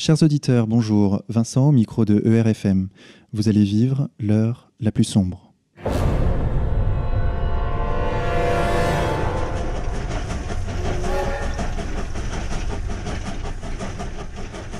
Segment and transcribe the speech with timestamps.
[0.00, 1.24] Chers auditeurs, bonjour.
[1.28, 2.86] Vincent au micro de ERFM.
[3.32, 5.52] Vous allez vivre l'heure la plus sombre.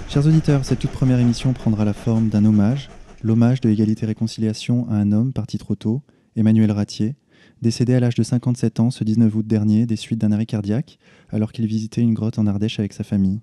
[0.08, 2.88] Chers auditeurs, cette toute première émission prendra la forme d'un hommage,
[3.21, 6.00] l'hommage de Égalité et Réconciliation à un homme parti trop tôt,
[6.37, 7.16] Emmanuel Ratier,
[7.60, 11.00] décédé à l'âge de 57 ans ce 19 août dernier des suites d'un arrêt cardiaque
[11.30, 13.40] alors qu'il visitait une grotte en Ardèche avec sa famille.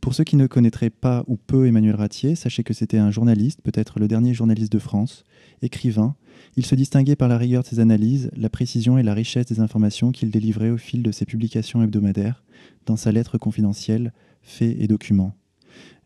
[0.00, 3.60] Pour ceux qui ne connaîtraient pas ou peu Emmanuel Ratier, sachez que c'était un journaliste,
[3.62, 5.24] peut-être le dernier journaliste de France,
[5.60, 6.16] écrivain.
[6.56, 9.60] Il se distinguait par la rigueur de ses analyses, la précision et la richesse des
[9.60, 12.44] informations qu'il délivrait au fil de ses publications hebdomadaires,
[12.86, 15.34] dans sa lettre confidentielle, Faits et documents.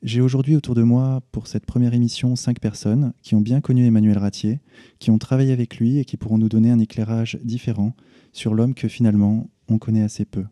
[0.02, 3.86] J'ai aujourd'hui autour de moi, pour cette première émission, cinq personnes qui ont bien connu
[3.86, 4.60] Emmanuel Ratier,
[4.98, 7.94] qui ont travaillé avec lui et qui pourront nous donner un éclairage différent
[8.32, 10.44] sur l'homme que finalement on connaît assez peu.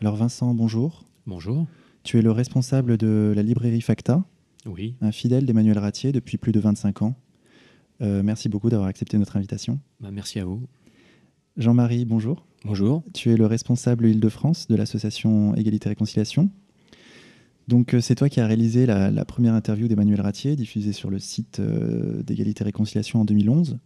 [0.00, 1.04] Alors Vincent, bonjour.
[1.26, 1.66] Bonjour.
[2.10, 4.24] Tu es le responsable de la librairie Facta,
[4.66, 4.96] Oui.
[5.00, 7.14] un fidèle d'Emmanuel Ratier depuis plus de 25 ans.
[8.02, 9.78] Euh, merci beaucoup d'avoir accepté notre invitation.
[10.00, 10.60] Bah, merci à vous.
[11.56, 12.44] Jean-Marie, bonjour.
[12.64, 13.04] Bonjour.
[13.14, 16.50] Tu es le responsable Île-de-France de l'association Égalité et Réconciliation.
[17.68, 21.10] Donc euh, c'est toi qui as réalisé la, la première interview d'Emmanuel Ratier, diffusée sur
[21.10, 23.78] le site euh, d'Égalité et Réconciliation en 2011.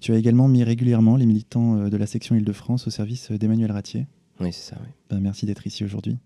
[0.00, 4.06] Tu as également mis régulièrement les militants de la section Île-de-France au service d'Emmanuel Ratier.
[4.40, 4.88] Oui, c'est ça, oui.
[5.10, 6.16] Ben, merci d'être ici aujourd'hui.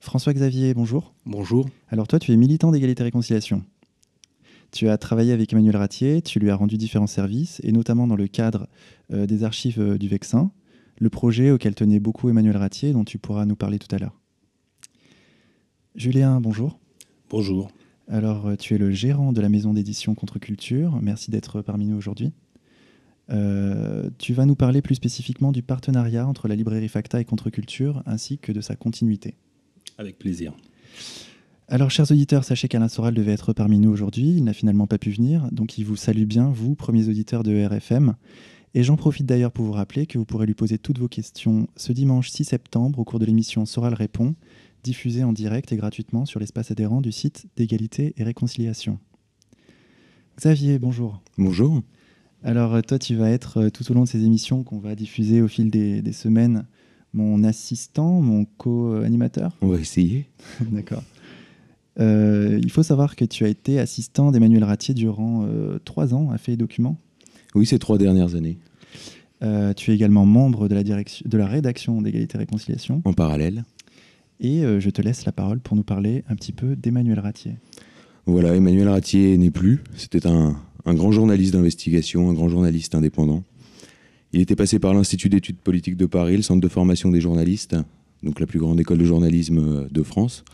[0.00, 1.14] François-Xavier, bonjour.
[1.26, 1.68] Bonjour.
[1.88, 3.64] Alors toi, tu es militant d'égalité et réconciliation.
[4.70, 8.16] Tu as travaillé avec Emmanuel Ratier, tu lui as rendu différents services, et notamment dans
[8.16, 8.68] le cadre
[9.12, 10.50] euh, des archives euh, du Vexin,
[10.98, 14.20] le projet auquel tenait beaucoup Emmanuel Ratier, dont tu pourras nous parler tout à l'heure.
[15.94, 16.78] Julien, bonjour.
[17.30, 17.70] Bonjour.
[18.08, 20.98] Alors, euh, tu es le gérant de la maison d'édition Contre-Culture.
[21.02, 22.32] Merci d'être parmi nous aujourd'hui.
[23.30, 28.02] Euh, tu vas nous parler plus spécifiquement du partenariat entre la librairie Facta et Contre-Culture,
[28.06, 29.34] ainsi que de sa continuité.
[29.98, 30.54] Avec plaisir.
[31.66, 34.28] Alors, chers auditeurs, sachez qu'Alain Soral devait être parmi nous aujourd'hui.
[34.36, 37.66] Il n'a finalement pas pu venir, donc il vous salue bien, vous, premiers auditeurs de
[37.66, 38.14] RFM.
[38.74, 41.66] Et j'en profite d'ailleurs pour vous rappeler que vous pourrez lui poser toutes vos questions
[41.76, 44.34] ce dimanche 6 septembre au cours de l'émission Soral répond,
[44.84, 48.98] diffusée en direct et gratuitement sur l'espace adhérent du site d'égalité et réconciliation.
[50.36, 51.20] Xavier, bonjour.
[51.36, 51.82] Bonjour.
[52.44, 55.42] Alors, toi, tu vas être euh, tout au long de ces émissions qu'on va diffuser
[55.42, 56.66] au fil des, des semaines
[57.12, 59.56] mon assistant, mon co-animateur.
[59.62, 60.26] On va essayer.
[60.60, 61.02] D'accord.
[62.00, 66.30] Euh, il faut savoir que tu as été assistant d'Emmanuel Ratier durant euh, trois ans
[66.30, 66.96] à Fait et Documents.
[67.54, 68.58] Oui, ces trois dernières années.
[69.42, 73.02] Euh, tu es également membre de la, direction, de la rédaction d'Égalité et Réconciliation.
[73.04, 73.64] En parallèle.
[74.40, 77.56] Et je te laisse la parole pour nous parler un petit peu d'Emmanuel Ratier.
[78.24, 79.82] Voilà, Emmanuel Ratier n'est plus.
[79.96, 80.54] C'était un,
[80.84, 83.42] un grand journaliste d'investigation, un grand journaliste indépendant.
[84.32, 87.76] Il était passé par l'Institut d'études politiques de Paris, le centre de formation des journalistes,
[88.22, 90.44] donc la plus grande école de journalisme euh, de France,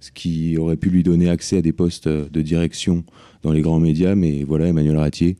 [0.00, 3.04] ce qui aurait pu lui donner accès à des postes euh, de direction
[3.42, 4.14] dans les grands médias.
[4.14, 5.36] Mais voilà, Emmanuel Ratier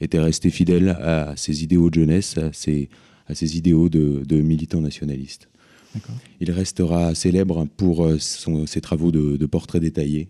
[0.00, 2.88] était resté fidèle à ses idéaux de jeunesse, à ses,
[3.26, 5.48] à ses idéaux de, de militant nationaliste.
[6.40, 10.28] Il restera célèbre pour euh, son- ses travaux de, de portraits détaillés,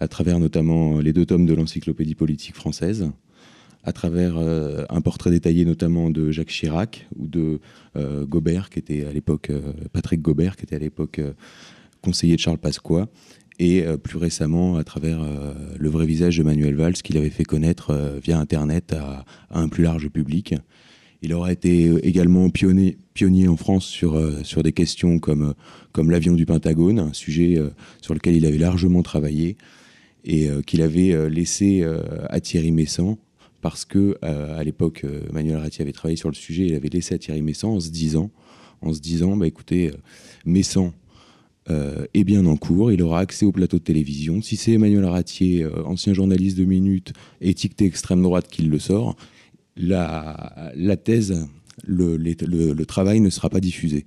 [0.00, 3.10] à travers notamment les deux tomes de l'Encyclopédie politique française,
[3.84, 7.60] à travers euh, un portrait détaillé notamment de Jacques Chirac ou de
[7.96, 9.60] euh, Gobert, qui était à l'époque, euh,
[9.92, 11.20] Patrick Gobert, qui était à l'époque
[12.00, 13.08] conseiller de Charles Pasqua,
[13.58, 15.20] et plus récemment à travers
[15.78, 19.84] le vrai visage de Manuel Valls, qu'il avait fait connaître via Internet à, un plus
[19.84, 20.54] large public.
[21.20, 22.96] Il aura été également pionnier,
[23.46, 25.54] en France sur, sur des questions comme,
[25.92, 27.62] comme l'avion du Pentagone, un sujet
[28.00, 29.56] sur lequel il avait largement travaillé
[30.24, 31.86] et qu'il avait laissé
[32.30, 33.18] à Thierry Messant
[33.62, 36.90] parce que euh, à l'époque euh, Manuel Ratier avait travaillé sur le sujet, il avait
[36.90, 38.30] laissé à Thierry Messant en se disant,
[38.82, 39.96] en se disant, bah écoutez, euh,
[40.44, 40.92] Messant
[41.70, 44.42] euh, est bien en cours, il aura accès au plateau de télévision.
[44.42, 49.16] Si c'est Emmanuel Ratier, ancien journaliste de Minutes, étiqueté extrême droite, qui le sort,
[49.76, 50.72] la,
[51.02, 51.46] thèse,
[51.84, 54.04] le travail ne sera pas diffusé.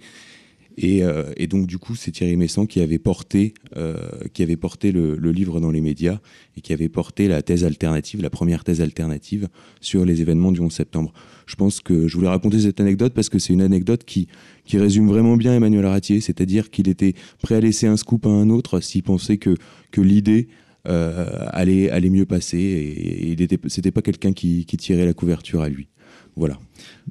[0.77, 3.95] Et, euh, et donc du coup, c'est Thierry Messant qui avait porté, euh,
[4.33, 6.19] qui avait porté le, livre dans les médias
[6.57, 9.47] et qui avait porté la thèse alternative, la première thèse alternative
[9.81, 11.13] sur les événements du 11 septembre.
[11.45, 14.27] Je pense que je voulais raconter cette anecdote parce que c'est une anecdote qui,
[14.65, 18.29] qui résume vraiment bien Emmanuel Ratier, c'est-à-dire qu'il était prêt à laisser un scoop à
[18.29, 19.55] un autre s'il pensait que,
[19.91, 20.47] que l'idée
[20.87, 25.13] euh, allait, allait mieux passer et, et il était, c'était pas quelqu'un qui tirait la
[25.13, 25.87] couverture à lui.
[26.35, 26.59] Voilà.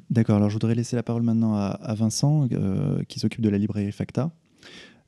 [0.09, 3.49] D'accord, alors je voudrais laisser la parole maintenant à, à Vincent, euh, qui s'occupe de
[3.49, 4.31] la librairie Facta.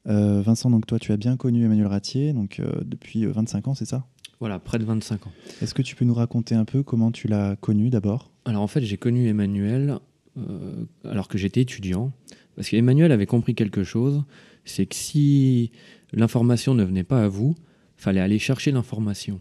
[0.08, 3.68] Euh, Vincent, donc toi, tu as bien connu Emmanuel Ratier donc, euh, depuis euh, 25
[3.68, 4.06] ans, c'est ça?
[4.40, 5.32] Voilà, près de 25 ans.
[5.62, 8.32] Est-ce que tu peux nous raconter un peu comment tu l'as connu d'abord?
[8.46, 10.00] Alors en fait, j'ai connu Emmanuel
[10.38, 12.12] euh, alors que j'étais étudiant,
[12.56, 14.24] parce qu'Emmanuel avait compris quelque chose,
[14.66, 15.72] c'est que si
[16.14, 17.56] l'information ne venait pas à vous,
[17.96, 19.40] fallait aller chercher l'information.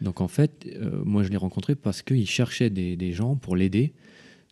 [0.00, 3.92] Donc en fait, euh, moi je l'ai rencontré parce qu'il cherchait des, gens pour l'aider,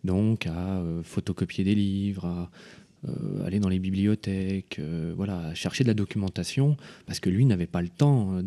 [0.04, 2.50] donc à euh, photocopier des livres, à
[3.08, 4.80] euh, aller dans les bibliothèques,
[5.16, 8.40] voilà, à chercher de la documentation, parce que lui n'avait pas le temps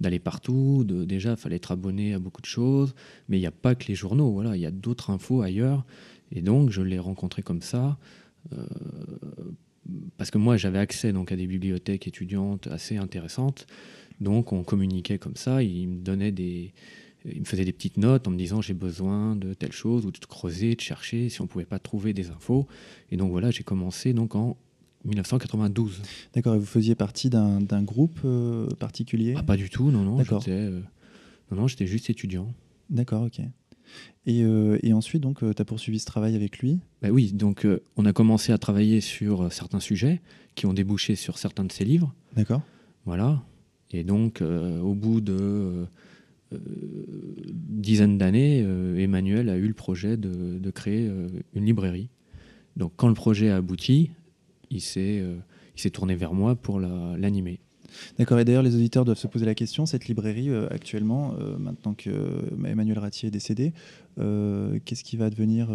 [0.00, 0.84] d'aller partout.
[0.84, 2.94] Déjà, il fallait être abonné à beaucoup de choses,
[3.28, 5.84] mais il n'y a pas que les journaux, voilà, il y a d'autres infos ailleurs.
[6.32, 7.98] Et donc je l'ai rencontré comme ça
[10.16, 13.66] parce que moi j'avais accès donc à des bibliothèques étudiantes assez intéressantes,
[14.20, 15.62] donc on communiquait comme ça.
[15.62, 16.72] Il me donnait des,
[17.24, 20.10] il me faisait des petites notes en me disant j'ai besoin de telle chose ou
[20.10, 22.66] de creuser, de chercher si on pouvait pas trouver des infos.
[23.10, 24.56] Et donc voilà, j'ai commencé donc en
[25.04, 26.02] 1992.
[26.34, 26.54] D'accord.
[26.54, 29.34] Et vous faisiez partie d'un groupe euh, particulier?
[29.36, 30.18] Ah, Pas du tout, non, non.
[30.22, 30.80] J'étais, euh,
[31.50, 32.52] non, non, j'étais juste étudiant.
[32.90, 33.40] D'accord, ok.
[34.26, 36.80] Et, euh, et, ensuite, donc, tu as poursuivi ce travail avec lui?
[37.02, 40.20] Ben Oui, donc on a commencé à travailler sur certains sujets
[40.54, 42.14] qui ont débouché sur certains de ses livres.
[42.36, 42.62] D'accord.
[43.04, 43.42] Voilà.
[43.92, 45.86] Et donc, au bout de
[46.52, 48.60] dizaine d'années,
[48.98, 51.10] Emmanuel a eu le projet de, de créer
[51.54, 52.08] une librairie.
[52.76, 54.10] Donc, quand le projet a abouti,
[54.70, 55.22] il s'est
[55.92, 57.60] tourné vers moi pour l'animer.
[58.18, 62.10] D'accord, et d'ailleurs les auditeurs doivent se poser la question, cette librairie actuellement, maintenant que
[62.64, 63.72] Emmanuel Ratier est décédé,
[64.16, 65.68] qu'est-ce qui va devenir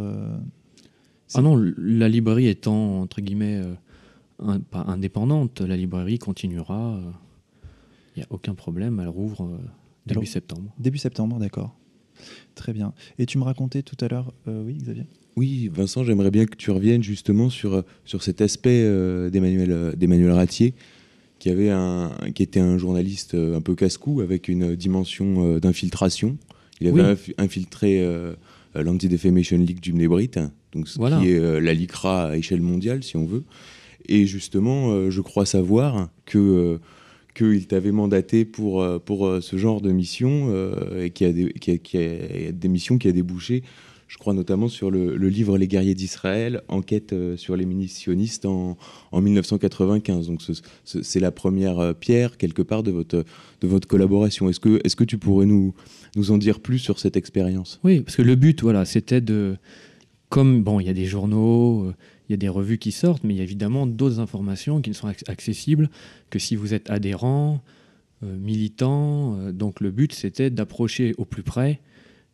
[1.34, 3.62] Ah non, la librairie étant entre guillemets
[4.72, 7.00] pas indépendante, la librairie continuera,
[8.16, 9.60] il n'y a aucun problème, elle rouvre
[10.06, 10.74] début septembre.
[10.80, 11.76] Début septembre, d'accord.
[12.56, 12.94] Très bien.
[13.20, 15.06] Et tu me racontais tout à l'heure, oui Xavier?
[15.36, 18.84] Oui, Vincent, j'aimerais bien que tu reviennes justement sur, sur cet aspect
[19.30, 20.74] d'Emmanuel, d'Emmanuel Ratier,
[21.40, 26.38] qui, avait un, qui était un journaliste un peu casse-cou avec une dimension d'infiltration.
[26.80, 28.02] Il avait infiltré
[28.74, 30.32] l'Anti-Defamation League du Mnebrit,
[30.72, 33.44] donc ce qui est la LICRA à échelle mondiale, si on veut.
[34.08, 36.80] Et justement, je crois savoir que
[37.36, 40.52] qu'il t'avait mandaté pour, pour ce genre de mission
[40.98, 43.64] et qui a, des, qui, a, des missions qui a débouché
[44.08, 48.78] je crois notamment sur le, livre Les guerriers d'Israël, enquête euh, sur les munitionnistes en,
[49.12, 50.28] en 1995.
[50.28, 50.42] Donc
[50.84, 53.26] c'est la première euh, pierre quelque part de votre,
[53.62, 54.48] de votre collaboration.
[54.50, 55.74] Est-ce que, est que tu pourrais nous,
[56.16, 57.80] nous en dire plus sur cette expérience?
[57.84, 59.58] Oui, parce que le but, voilà, c'était de...
[60.30, 61.94] Comme, bon, il y a des journaux, euh,
[62.28, 64.90] il y a des revues qui sortent, mais il y a évidemment d'autres informations qui
[64.90, 65.90] ne sont accessibles
[66.30, 67.62] que si vous êtes adhérent,
[68.22, 69.52] militant.
[69.52, 71.80] donc le but, c'était d'approcher au plus près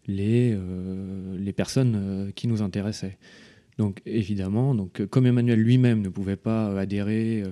[0.07, 3.17] les, euh, les personnes euh, qui nous intéressaient.
[3.77, 7.51] Donc évidemment, donc, comme Emmanuel lui-même ne pouvait pas adhérer, euh,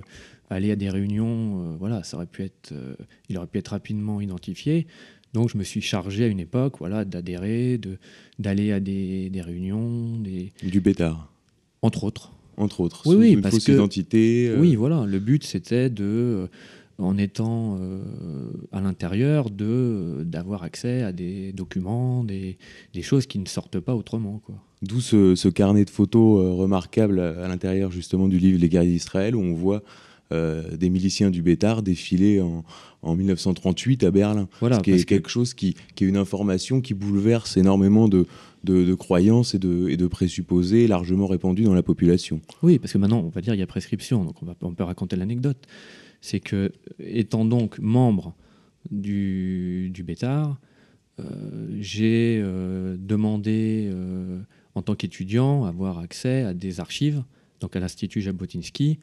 [0.50, 2.74] aller à des réunions, voilà, ça aurait pu être,
[3.28, 4.86] il aurait pu être rapidement identifié.
[5.32, 7.80] Donc je me suis chargé à une époque voilà, d'adhérer,
[8.40, 10.18] d'aller à des, des réunions.
[10.18, 10.50] Des...
[10.64, 11.29] Du bétard
[11.82, 12.32] Entre autres.
[12.56, 13.02] Entre autres.
[13.06, 14.52] Oui, oui, une parce fausse que, identité.
[14.58, 15.06] Oui, voilà.
[15.06, 16.48] Le but, c'était de
[17.00, 18.02] en étant euh,
[18.72, 22.58] à l'intérieur, de, d'avoir accès à des documents, des,
[22.92, 24.40] des, choses qui ne sortent pas autrement.
[24.44, 24.56] Quoi.
[24.82, 28.92] D'où ce, ce, carnet de photos euh, remarquable à, l'intérieur justement du livre Les guerriers
[28.92, 29.80] d'Israël, où on voit euh,
[30.30, 32.64] des miliciens du Bétard défiler en,
[33.02, 34.48] en 1938 à Berlin.
[34.60, 38.26] Voilà, ce qui est quelque chose qui, qui, est une information qui bouleverse énormément de,
[38.62, 42.40] de, de croyances et de, et de, présupposés largement répandus dans la population.
[42.62, 44.72] Oui, parce que maintenant, on va dire il y a prescription, donc on, va, on
[44.72, 45.66] peut raconter l'anecdote
[46.20, 48.34] c'est que, étant donc membre
[48.90, 50.60] du, du Bétard,
[51.18, 51.24] euh,
[51.78, 54.40] j'ai euh, demandé, euh,
[54.74, 57.22] en tant qu'étudiant, avoir accès à des archives,
[57.60, 58.98] donc à l'Institut Jabotinsky,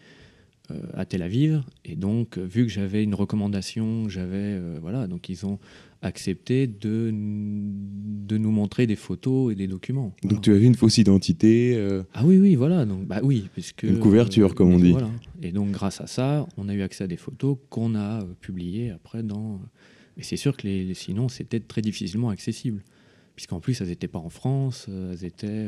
[0.94, 1.64] à Tel Aviv.
[1.86, 5.60] Et donc, vu que j'avais une recommandation, j'avais, voilà, donc ils ont
[6.02, 10.14] accepté de, de nous montrer des photos et des documents.
[10.22, 10.42] Donc voilà.
[10.42, 12.04] tu avais une fausse identité euh...
[12.14, 12.86] Ah oui, oui, voilà.
[12.86, 14.92] Donc, bah oui, puisque, une couverture, euh, comme on dit.
[14.92, 15.10] Voilà.
[15.42, 18.26] Et donc grâce à ça, on a eu accès à des photos qu'on a euh,
[18.40, 19.60] publiées après dans...
[20.18, 22.84] Mais c'est sûr que les, sinon, c'était très difficilement accessible.
[23.36, 25.68] Puisqu'en plus, elles n'étaient pas en France, euh, elles étaient...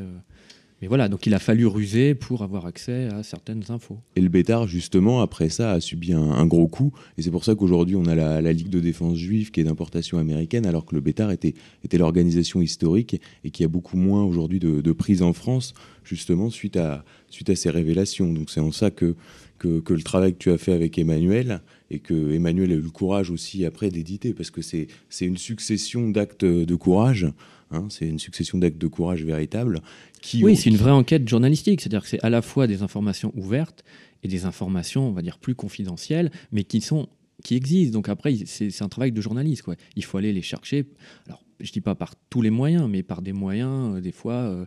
[0.82, 3.98] Mais voilà, donc il a fallu ruser pour avoir accès à certaines infos.
[4.16, 6.94] Et le Bétard, justement, après ça, a subi un, gros coup.
[7.18, 9.66] Et c'est pour ça qu'aujourd'hui, on a la, la, Ligue de défense juive qui est
[9.66, 11.54] d'importation américaine, alors que le Bétard était,
[11.94, 15.74] l'organisation historique et qui a beaucoup moins aujourd'hui de, de, prise en France,
[16.06, 18.32] justement, suite à, suite à ces révélations.
[18.32, 19.16] Donc c'est en ça que,
[19.58, 22.82] que, que, le travail que tu as fait avec Emmanuel et que Emmanuel a eu
[22.82, 24.88] le courage aussi après d'éditer, parce que c'est
[25.20, 27.28] une succession d'actes de courage.
[27.72, 29.82] Hein, c'est une succession d'actes de courage véritables
[30.22, 31.82] qui oui, c'est une vraie enquête journalistique.
[31.82, 33.84] C'est-à-dire que c'est à la fois des informations ouvertes
[34.24, 37.08] et des informations, on va dire, plus confidentielles, mais qui sont
[37.44, 37.94] qui existent.
[37.94, 39.62] Donc après, c'est un travail de journaliste.
[39.62, 39.76] Quoi.
[39.96, 40.88] Il faut aller les chercher.
[41.28, 44.34] Alors, je dis pas par tous les moyens, mais par des moyens, euh, des fois,
[44.34, 44.66] euh,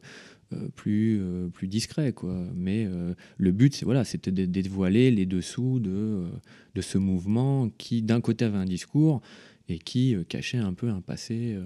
[0.77, 1.21] plus,
[1.53, 2.13] plus discret.
[2.13, 2.47] Quoi.
[2.55, 2.87] Mais
[3.39, 6.27] le but, c'est, voilà, c'était de dévoiler les dessous de,
[6.75, 9.23] de ce mouvement qui, d'un côté, avait un discours
[9.71, 11.57] et qui cachait un peu un passé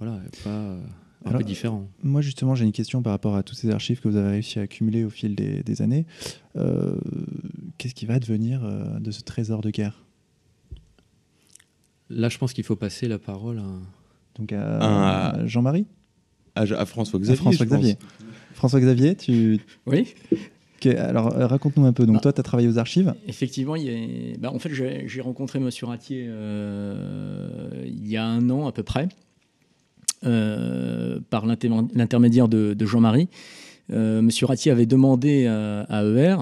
[0.00, 0.76] voilà, pas
[1.24, 1.88] un peu différent.
[2.02, 4.58] Moi, justement, j'ai une question par rapport à toutes ces archives que vous avez réussi
[4.58, 6.06] à accumuler au fil des, années.
[6.56, 6.96] Euh,
[7.78, 10.04] qu'est-ce qui va devenir euh, de ce trésor de guerre?
[12.08, 13.64] Là, je pense qu'il faut passer la parole à,
[14.36, 15.86] Donc à, Jean-Marie?
[16.54, 17.36] À, François-Xavier.
[17.36, 17.96] François-Xavier.
[18.54, 19.60] François-Xavier, tu.
[19.86, 20.14] Oui.
[20.96, 22.06] alors, euh, raconte-nous un peu.
[22.06, 23.14] Donc, bah, toi, tu as travaillé aux archives?
[23.28, 23.76] Effectivement,
[24.38, 25.68] bah, en fait, j'ai rencontré M.
[25.82, 26.24] Ratier
[27.84, 29.08] il y a un an à peu près.
[30.26, 33.30] Euh, par l'intermédiaire de, Jean-Marie.
[33.90, 36.36] Euh, Monsieur Ratier avait demandé à, ER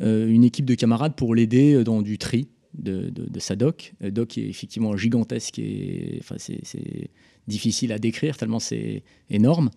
[0.00, 3.92] euh, une équipe de camarades pour l'aider dans du tri de, sa doc.
[4.00, 7.10] doc est effectivement gigantesque et c'est
[7.46, 9.68] difficile à décrire tellement c'est énorme.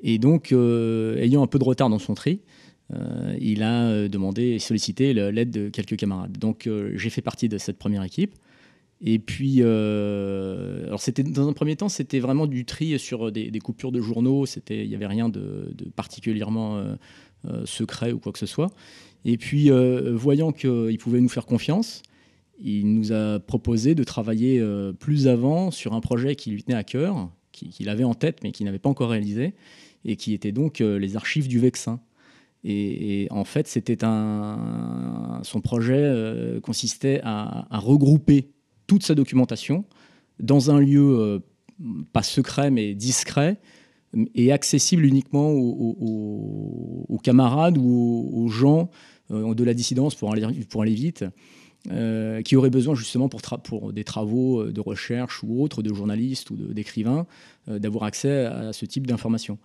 [0.00, 2.40] Et donc, ayant un peu de retard dans son tri,
[3.38, 6.38] il a demandé et sollicité l'aide de quelques camarades.
[6.38, 8.34] Donc, j'ai fait partie de cette première équipe.
[9.00, 13.50] Et puis, euh, alors c'était dans un premier temps, c'était vraiment du tri sur des,
[13.60, 14.44] coupures de journaux.
[14.44, 16.94] C'était, il n'y avait rien de, particulièrement euh,
[17.46, 18.70] euh, secret ou quoi que ce soit.
[19.24, 19.70] Et puis,
[20.12, 22.02] voyant qu'il pouvait nous faire confiance,
[22.60, 24.64] il nous a proposé de travailler
[24.98, 28.52] plus avant sur un projet qui lui tenait à cœur, qu'il avait en tête mais
[28.52, 29.54] qui n'avait pas encore réalisé,
[30.04, 32.00] et qui était donc les archives du Vexin.
[32.64, 38.48] Et, en fait, c'était un, son projet consistait à regrouper
[38.88, 39.84] toute sa documentation
[40.40, 41.38] dans un lieu euh,
[42.12, 43.60] pas secret mais discret
[44.34, 48.90] et accessible uniquement aux, camarades ou aux, gens
[49.30, 51.26] euh, de la dissidence pour aller, pour vite,
[51.90, 56.56] euh, qui auraient besoin justement pour, des travaux de recherche ou autres, de journalistes ou
[56.56, 57.26] d'écrivains,
[57.66, 59.58] d'avoir accès à ce type d'informations.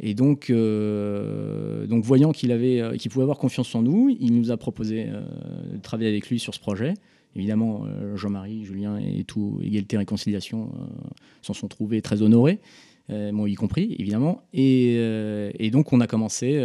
[0.00, 6.10] Et donc, voyant qu'il pouvait avoir confiance en nous, il nous a proposé de travailler
[6.10, 6.94] avec lui sur ce projet.
[7.36, 10.84] Évidemment, euh, Jean-Marie, Julien et tout, Égalité Réconciliation euh,
[11.42, 12.60] s'en sont trouvés très honorés.
[13.10, 14.42] Euh, moi y compris évidemment.
[14.54, 16.58] Et, donc on a commencé,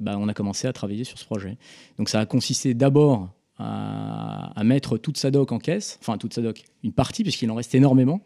[0.00, 1.58] bah, on a commencé à travailler sur ce projet.
[1.98, 6.40] Donc ça a consisté d'abord à, mettre toute sa doc en caisse, enfin toute sa
[6.40, 8.22] doc, une partie puisqu'il en reste énormément,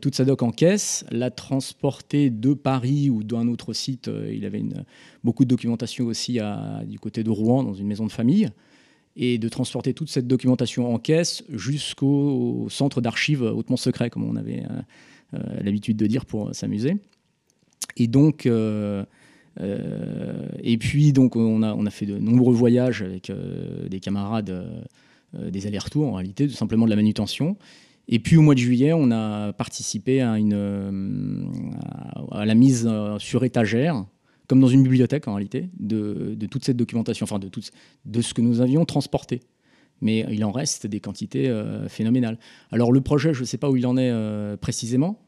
[0.00, 4.10] toute sa doc en caisse, la transporter de Paris ou d'un autre site.
[4.32, 4.64] il avait
[5.22, 6.40] beaucoup de documentation aussi
[6.86, 8.50] du côté de Rouen dans une maison de famille
[9.16, 14.36] et de transporter toute cette documentation en caisse jusqu'au centre d'archives hautement secret, comme on
[14.36, 14.82] avait euh,
[15.34, 16.96] euh, l'habitude de dire pour s'amuser.
[17.96, 19.04] Et donc, euh,
[20.62, 23.30] et puis donc on a, on a fait de nombreux voyages avec
[23.90, 24.66] des camarades,
[25.34, 27.58] des allers-retours en réalité, tout simplement de la manutention.
[28.08, 31.50] Et puis au mois de juillet, on a participé à, une,
[32.30, 34.06] à la mise sur étagère
[34.52, 37.62] comme dans une bibliothèque en réalité, de, toute cette documentation, enfin de, tout,
[38.04, 39.40] de ce que nous avions transporté.
[40.02, 42.38] Mais il en reste des quantités euh, phénoménales.
[42.70, 45.24] Alors le projet, je ne sais pas où il en est euh, précisément.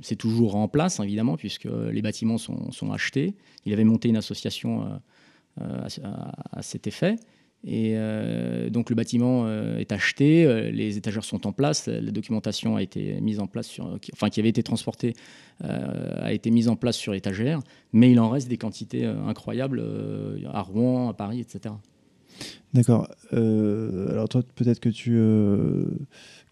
[0.00, 3.36] C'est toujours en place, évidemment, puisque les bâtiments sont, achetés.
[3.66, 4.88] Il avait monté une association
[5.60, 7.16] euh, à, cet effet.
[7.64, 12.10] Et euh, donc le bâtiment euh, est acheté, euh, les étagères sont en place, la
[12.10, 15.14] documentation a été mise en place, sur, enfin qui avait été transportée,
[15.60, 17.60] a été mise en place sur étagère,
[17.92, 19.80] mais il en reste des quantités incroyables
[20.52, 21.72] à Rouen, à Paris, etc.
[22.74, 23.08] D'accord.
[23.30, 25.16] alors toi, peut-être que tu,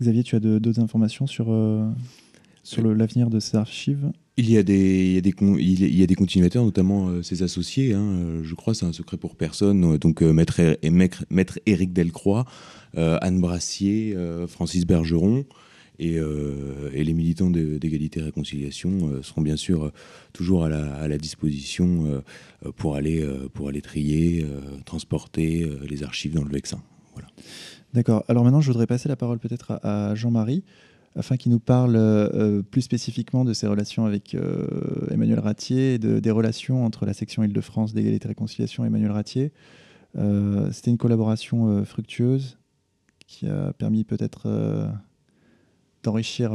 [0.01, 1.47] Xavier, tu as d'autres informations sur,
[2.63, 4.13] sur l'avenir de ces archives?
[4.41, 7.93] Il y, a des, il, y a des, continuateurs, notamment euh, ses associés.
[7.93, 9.95] Hein, euh, je crois c'est un secret pour personne.
[9.95, 12.47] Euh, donc maître, maître, maître Éric Delcroix,
[12.97, 14.17] Anne Brassier,
[14.49, 15.45] Francis Bergeron
[16.01, 19.93] et, et les militants d'égalité et réconciliation seront bien sûr
[20.33, 22.23] toujours à la, à la disposition
[22.77, 24.45] pour, aller, pour aller trier,
[24.87, 26.83] transporter les archives dans le Vexin.
[27.13, 27.29] Voilà.
[27.95, 28.25] D'accord.
[28.27, 30.65] Alors maintenant, je voudrais passer la parole peut-être à Jean-Marie
[31.17, 34.67] afin qu'il nous parle euh, plus spécifiquement de ses relations avec euh,
[35.11, 39.53] Emmanuel Ratier et des relations entre la section Île-de-France d'égalité et réconciliation et Emmanuel Ratier.
[40.17, 42.59] Euh, c'était une collaboration fructueuse
[43.27, 44.91] qui a permis peut-être
[46.03, 46.53] d'enrichir.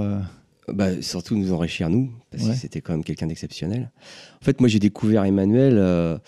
[0.68, 3.92] Bah, surtout nous enrichir nous, parce que c'était quand même quelqu'un d'exceptionnel.
[4.42, 6.20] En fait, moi j'ai découvert Emmanuel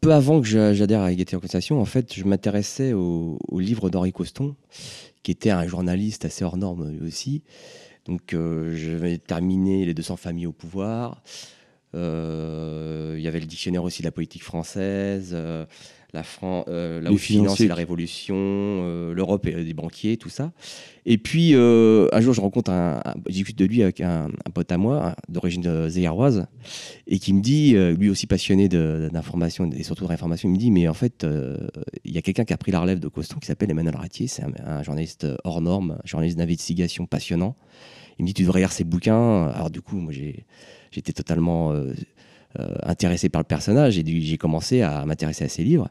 [0.00, 1.80] peu avant que j'adhère à Égalité Réconciliation.
[1.80, 4.54] En fait, je m'intéressais au, au livre d'Henri Coston
[5.22, 7.42] qui était un journaliste assez hors norme lui aussi.
[8.06, 11.22] Donc euh, je vais terminer Les 200 familles au pouvoir.
[11.94, 15.66] Euh, il y avait le dictionnaire aussi de la politique française, euh,
[16.12, 20.52] la, France, la haute finance et la révolution, l'Europe et des banquiers, tout ça.
[21.06, 25.14] Et puis, un jour, je rencontre un, discute de lui avec un, pote à moi,
[25.28, 26.46] d'origine zéhiroise,
[27.06, 30.70] et qui me dit, lui aussi passionné d'information et surtout de réinformation, il me dit,
[30.70, 31.26] mais en fait,
[32.04, 34.26] il y a quelqu'un qui a pris la relève de Coston qui s'appelle Emmanuel Ratier,
[34.26, 37.56] c'est un, journaliste hors norme, journaliste d'investigation passionnant.
[38.18, 39.48] Il me dit, tu devrais lire ses bouquins.
[39.48, 41.94] Alors du coup, moi, j'étais totalement euh, euh,
[42.82, 45.88] intéressé par le personnage et j'ai commencé à m'intéresser à ses livres.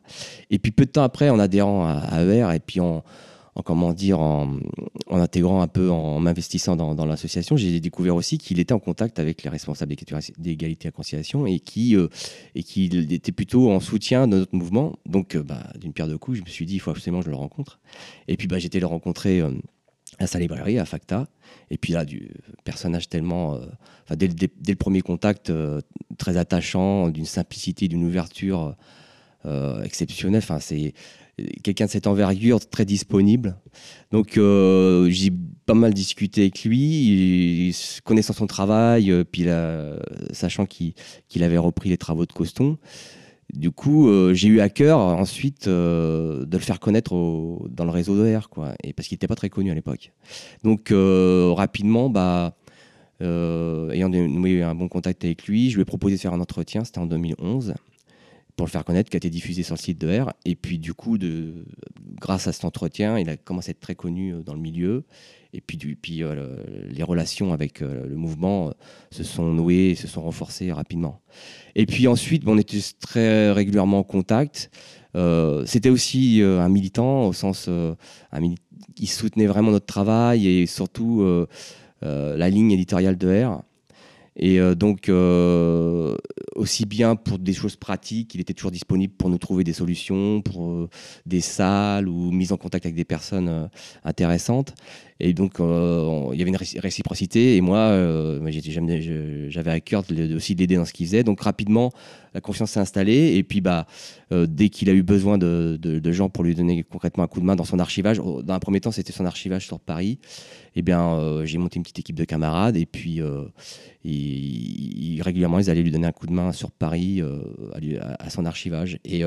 [0.50, 3.04] Et puis peu de temps après, en adhérant à, ER et puis en,
[3.66, 4.58] comment dire, en,
[5.10, 9.44] intégrant un peu, en m'investissant dans, l'association, j'ai découvert aussi qu'il était en contact avec
[9.44, 9.96] les responsables
[10.38, 12.08] d'égalité et conciliation et qui euh,
[12.56, 14.98] et qu'il était plutôt en soutien de notre mouvement.
[15.06, 17.32] Donc, bah, d'une pierre deux coups, je me suis dit, il faut absolument que je
[17.32, 17.80] le rencontre.
[18.28, 19.42] Et puis, bah, j'étais le rencontrer
[20.24, 21.28] à sa librairie, à Facta.
[21.70, 22.30] Et puis là, du
[22.64, 25.82] personnage tellement, euh, dès, le premier contact, euh,
[26.18, 28.76] très attachant, d'une simplicité, d'une ouverture
[29.46, 30.42] euh, exceptionnelle.
[30.44, 30.94] Enfin, c'est
[31.64, 33.56] quelqu'un de cette envergure, très disponible.
[34.12, 35.32] Donc, j'ai
[35.66, 39.48] pas mal discuté avec lui, connaissant son travail, puis
[40.34, 40.94] sachant qu'il
[41.44, 42.78] avait repris les travaux de Coston.
[43.54, 47.14] Du coup, euh, j'ai eu à cœur ensuite euh, de le faire connaître
[47.70, 50.14] dans le réseau d'OR, quoi, et parce qu'il n'était pas très connu à l'époque.
[50.64, 52.56] Donc euh, rapidement, bah,
[53.20, 56.84] ayant noué un bon contact avec lui, je lui ai proposé de faire un entretien,
[56.86, 57.74] c'était en 2011,
[58.62, 60.34] pour le faire connaître, qui a été diffusé sur le site de R.
[60.46, 61.66] Et puis du coup, de,
[62.20, 65.04] grâce à cet entretien, il a commencé à être très connu dans le milieu.
[65.54, 66.22] Et puis, du, puis
[66.88, 68.72] les relations avec le mouvement
[69.10, 71.22] se sont nouées, se sont renforcées rapidement.
[71.76, 74.70] Et puis ensuite, on était très régulièrement en contact.
[75.16, 77.96] Euh, c'était aussi euh, un militant au sens, euh,
[78.98, 81.26] il soutenait vraiment notre travail et surtout
[82.02, 83.64] la ligne éditoriale de R.
[84.36, 85.12] Et donc,
[86.56, 90.42] aussi bien pour des choses pratiques, il était toujours disponible pour nous trouver des solutions,
[90.42, 90.88] pour
[91.26, 93.70] des salles ou mise en contact avec des personnes
[94.04, 94.74] intéressantes.
[95.24, 97.56] Et donc, euh, il y avait une réciprocité.
[97.56, 98.40] Et moi, euh,
[99.50, 100.04] j'avais à cœur
[100.36, 101.24] aussi de l'aider dans ce qu'il faisait.
[101.24, 101.92] Donc, rapidement,
[102.34, 103.36] la confiance s'est installée.
[103.36, 103.86] Et puis, bah,
[104.32, 107.46] euh, dès qu'il a eu besoin de, gens pour lui donner concrètement un coup de
[107.46, 110.18] main dans son archivage, dans un premier temps, c'était son archivage sur Paris.
[110.74, 112.76] Et eh bien, j'ai monté une petite équipe de camarades.
[112.76, 113.22] Et puis,
[115.22, 117.22] régulièrement, ils allaient lui donner un coup de main sur Paris
[118.20, 118.98] à, son archivage.
[119.06, 119.22] Et,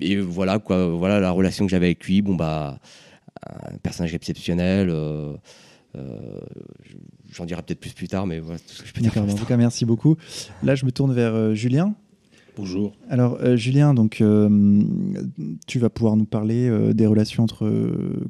[0.00, 2.22] et voilà, quoi, voilà la relation que j'avais avec lui.
[2.22, 2.78] Bon, bah
[3.48, 4.90] un personnage exceptionnel.
[4.90, 5.34] Euh,
[5.96, 6.40] euh,
[7.30, 9.16] j'en dirai peut-être plus plus tard, mais voilà tout ce que je peux dire.
[9.16, 10.16] En tout cas, merci beaucoup.
[10.62, 11.94] Là, je me tourne vers euh, Julien.
[12.56, 12.94] Bonjour.
[13.08, 14.22] Alors, Julien, donc,
[15.66, 17.72] tu vas pouvoir nous parler des relations entre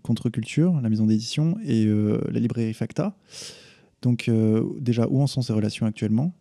[0.03, 3.17] Contre-Culture, la maison d'édition, et la librairie Facta.
[4.03, 4.31] Donc,
[4.79, 6.33] déjà, où en sont ces relations actuellement?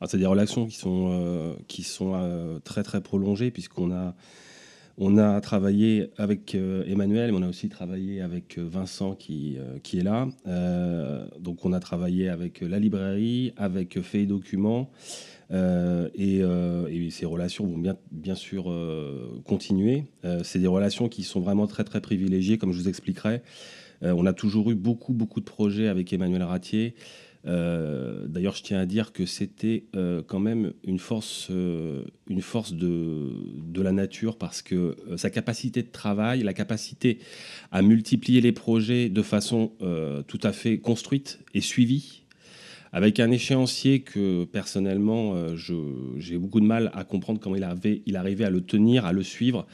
[0.00, 4.16] Ah, C'est des relations qui sont, qui sont très, très prolongées, puisqu'on a
[5.00, 9.56] on a travaillé avec euh, Emmanuel, mais on a aussi travaillé avec euh, Vincent qui,
[9.56, 10.28] euh, qui est là.
[11.38, 14.90] donc on a travaillé avec la librairie, avec Fait Documents.
[15.50, 16.42] Et,
[17.10, 18.64] ces relations vont bien, bien sûr
[19.44, 20.04] continuer.
[20.42, 23.42] c'est des relations qui sont vraiment très très privilégiées, comme je vous expliquerai.
[24.02, 26.94] on a toujours eu beaucoup beaucoup de projets avec Emmanuel Ratier.
[27.46, 32.42] Euh, d'ailleurs, je tiens à dire que c'était euh, quand même une force, euh, une
[32.42, 37.18] force de, de, la nature parce que sa capacité de travail, la capacité
[37.70, 39.72] à multiplier les projets de façon
[40.26, 42.24] tout à fait construite et suivie,
[42.92, 45.56] avec un échéancier que personnellement euh,
[46.18, 49.12] j'ai beaucoup de mal à comprendre comment il, avait, il arrivait à le tenir, à
[49.12, 49.66] le suivre,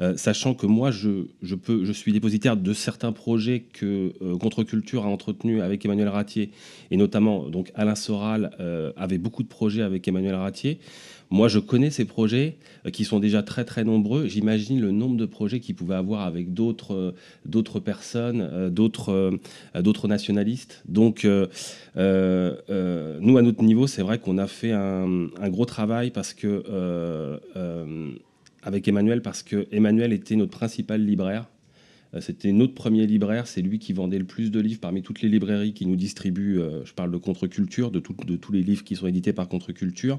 [0.00, 4.36] euh, sachant que moi je, je, peux, je suis dépositaire de certains projets que euh,
[4.36, 6.50] Contre-Culture a entretenus avec Emmanuel Ratier,
[6.90, 8.50] et notamment donc Alain Soral
[8.96, 10.78] avait beaucoup de projets avec Emmanuel Ratier.
[11.32, 14.26] Moi, je connais ces projets euh, qui sont déjà très très nombreux.
[14.26, 17.14] J'imagine le nombre de projets qu'ils pouvaient avoir avec d'autres
[17.46, 19.38] euh, personnes, euh, d'autres
[19.80, 20.82] d'autres nationalistes.
[20.88, 21.30] Donc, nous,
[21.96, 26.64] à notre niveau, c'est vrai qu'on a fait un, gros travail parce que
[28.62, 31.46] avec Emmanuel, parce que Emmanuel était notre principal libraire.
[32.18, 35.28] C'était notre premier libraire, c'est lui qui vendait le plus de livres parmi toutes les
[35.28, 39.06] librairies qui nous distribuent, je parle de Contre-Culture, de, de, tous les livres qui sont
[39.06, 40.18] édités par Contre-Culture.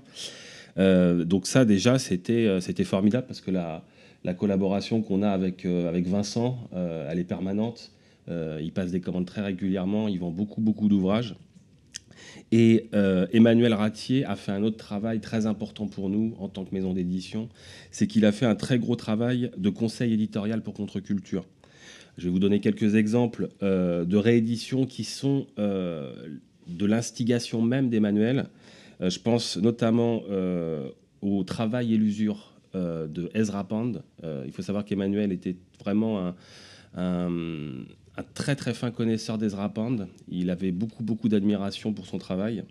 [0.77, 3.84] Euh, donc ça déjà c'était euh, c'était formidable parce que la,
[4.23, 7.91] la collaboration qu'on a avec, euh, avec Vincent, elle est permanente.
[8.29, 11.36] il passe des commandes très régulièrement, il vend beaucoup beaucoup d'ouvrages.
[12.53, 12.89] Et
[13.34, 16.93] Emmanuel Ratier a fait un autre travail très important pour nous en tant que maison
[16.93, 17.49] d'édition,
[17.91, 21.45] c'est qu'il a fait un très gros travail de conseil éditorial pour Contre-Culture.
[22.17, 28.47] Je vais vous donner quelques exemples de rééditions qui sont de l'instigation même d'Emmanuel.
[29.01, 30.89] Euh, je pense notamment euh,
[31.21, 34.01] au travail et l'usure de Ezra Pound.
[34.23, 36.33] il faut savoir qu'Emmanuel était vraiment
[36.95, 37.43] un,
[38.33, 40.07] très très fin connaisseur d'Ezra Pound.
[40.29, 42.63] Il avait beaucoup beaucoup d'admiration pour son travail.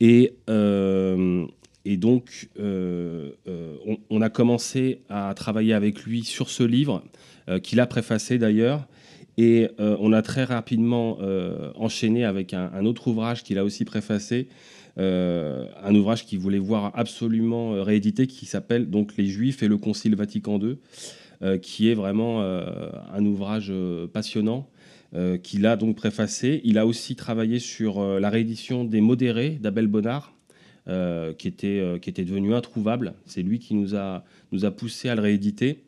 [0.00, 0.32] Et,
[1.84, 7.04] donc, on, a commencé à travailler avec lui sur ce livre,
[7.62, 8.88] qu'il a préfacé d'ailleurs.
[9.38, 13.84] Et euh, on a très rapidement euh, enchaîné avec un, autre ouvrage qu'il a aussi
[13.84, 14.52] préfacé, euh,
[14.98, 20.16] un ouvrage qu'il voulait voir absolument réédité, qui s'appelle donc Les Juifs et le Concile
[20.16, 20.78] Vatican II,
[21.60, 23.72] qui est vraiment un ouvrage
[24.12, 24.68] passionnant.
[25.42, 26.60] qu'il a donc préfacé.
[26.64, 30.34] Il a aussi travaillé sur la réédition des Modérés d'Abel Bonnard,
[30.86, 33.14] qui, était, qui était devenu introuvable.
[33.24, 35.84] C'est lui qui nous a, nous a poussé à le rééditer.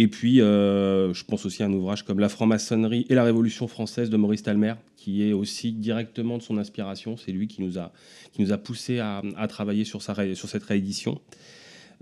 [0.00, 3.66] Et puis, euh, je pense aussi à un ouvrage comme La franc-maçonnerie et la Révolution
[3.66, 7.16] française de Maurice Talmer, qui est aussi directement de son inspiration.
[7.16, 7.90] C'est lui qui nous a,
[8.30, 11.20] qui poussé à, travailler sur cette réédition.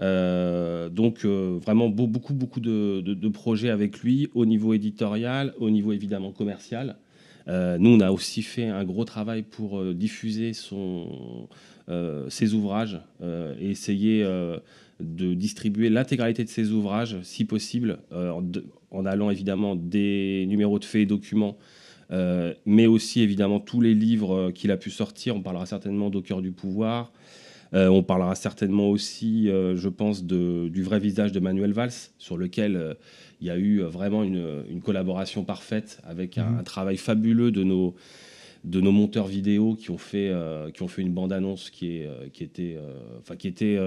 [0.00, 5.92] Euh, donc euh, vraiment beaucoup beaucoup de, projets avec lui au niveau éditorial, au niveau
[5.92, 6.98] évidemment commercial.
[7.46, 11.48] Nous, on a aussi fait un gros travail pour diffuser son,
[12.28, 14.24] ses ouvrages et essayer
[15.00, 18.32] de distribuer l'intégralité de ses ouvrages, si possible, euh,
[18.90, 21.56] en, allant évidemment des numéros de faits et documents,
[22.12, 25.36] euh, mais aussi évidemment tous les livres euh, qu'il a pu sortir.
[25.36, 27.12] On parlera certainement d'Au cœur du pouvoir.
[27.72, 32.96] On parlera certainement aussi, je pense, du vrai visage de Manuel Valls, sur lequel
[33.40, 36.64] il y a eu vraiment une, collaboration parfaite avec un, mmh.
[36.64, 37.94] travail fabuleux de nos,
[38.66, 42.06] de nos monteurs vidéo qui ont fait, euh, qui ont fait une bande-annonce qui, est,
[42.06, 43.78] euh, qui était, euh, enfin qui était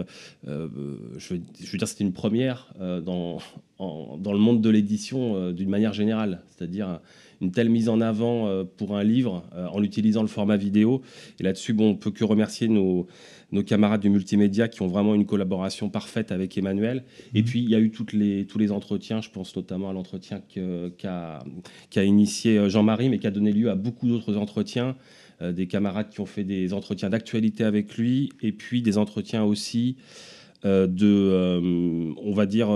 [0.46, 3.40] je, veux, je, veux, dire, c'était une première dans,
[3.80, 7.00] dans le monde de l'édition d'une manière générale, c'est-à-dire
[7.42, 11.02] une telle mise en avant pour un livre en utilisant le format vidéo.
[11.40, 13.08] Et là-dessus, bon, on peut que remercier nos
[13.52, 17.04] nos camarades du multimédia qui ont vraiment une collaboration parfaite avec Emmanuel.
[17.34, 17.48] Et mhm.
[17.48, 20.42] puis, il y a eu toutes les, tous les entretiens, je pense notamment à l'entretien
[20.48, 24.96] qu'a initié euh, Jean-Marie, mais qui a donné lieu à beaucoup d'autres entretiens.
[25.42, 29.44] Euh, des camarades qui ont fait des entretiens d'actualité avec lui, et puis des entretiens
[29.44, 32.70] aussi euh, de, on va dire,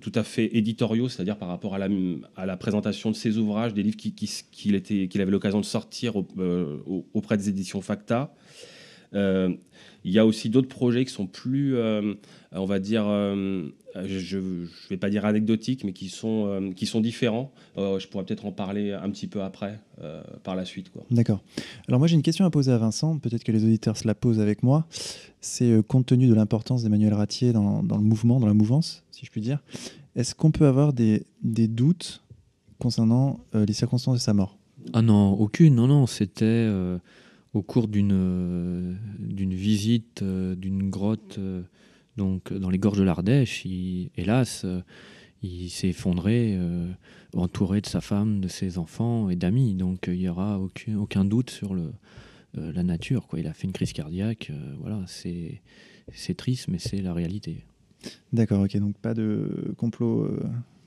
[0.00, 1.88] tout à fait éditoriaux, c'est-à-dire par rapport à la,
[2.36, 6.14] à la, présentation de ses ouvrages, des livres qu'il qui, avait l'occasion de sortir
[7.14, 8.34] auprès des éditions Facta.
[10.04, 12.14] Il y a aussi d'autres projets qui sont plus, euh,
[12.52, 13.68] on va dire, euh,
[14.04, 17.52] je ne vais pas dire anecdotiques, mais qui sont, euh, qui sont différents.
[17.76, 19.80] je pourrais peut-être en parler un petit peu après,
[20.44, 20.90] par la suite.
[21.10, 21.42] D'accord.
[21.88, 24.14] Alors moi j'ai une question à poser à Vincent, peut-être que les auditeurs se la
[24.14, 24.86] posent avec moi.
[25.40, 29.26] C'est compte tenu de l'importance d'Emmanuel Ratier dans, dans, le mouvement, dans la mouvance, si
[29.26, 29.62] je puis dire,
[30.16, 32.22] est-ce qu'on peut avoir des, des doutes
[32.78, 34.56] concernant les circonstances de sa mort?
[34.92, 36.68] Ah non, aucune, non, non, c'était
[37.58, 41.62] au cours d'une euh, d'une visite euh, d'une grotte euh,
[42.16, 43.64] donc dans les gorges de l'Ardèche,
[44.16, 44.66] hélas,
[45.40, 46.58] il s'est effondré,
[47.32, 49.74] entouré de sa femme, de ses enfants et d'amis.
[49.74, 51.92] Donc il n'y aura aucun, aucun doute sur le,
[52.54, 53.28] la nature.
[53.28, 53.38] Quoi.
[53.38, 54.50] Il a fait une crise cardiaque.
[54.80, 57.62] voilà, c'est triste, mais c'est la réalité.
[58.32, 58.76] D'accord, ok.
[58.78, 60.28] Donc pas de complot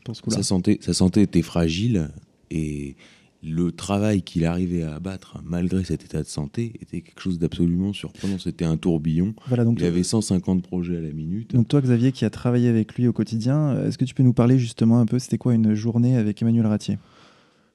[0.04, 0.36] pour ce coup-là.
[0.36, 2.10] Sa santé, sa santé était fragile
[2.50, 2.98] et
[3.44, 7.94] le travail qu'il arrivait à abattre malgré cet état de santé était quelque chose d'absolument
[7.94, 8.38] surprenant.
[8.38, 9.34] C'était un tourbillon.
[9.48, 11.54] Voilà, donc il avait 150 projets à la minute.
[11.54, 14.34] Donc toi, Xavier, qui a travaillé avec lui au quotidien, est-ce que tu peux nous
[14.34, 16.98] parler justement un peu, c'était quoi une journée avec Emmanuel Ratier?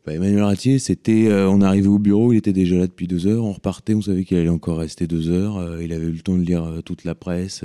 [0.07, 3.27] Bah, Emmanuel Ratier, c'était, euh, on arrivait au bureau, il était déjà là depuis deux
[3.27, 6.13] heures, on repartait, on savait qu'il allait encore rester deux heures, euh, il avait eu
[6.13, 7.65] le temps de lire euh, toute la presse,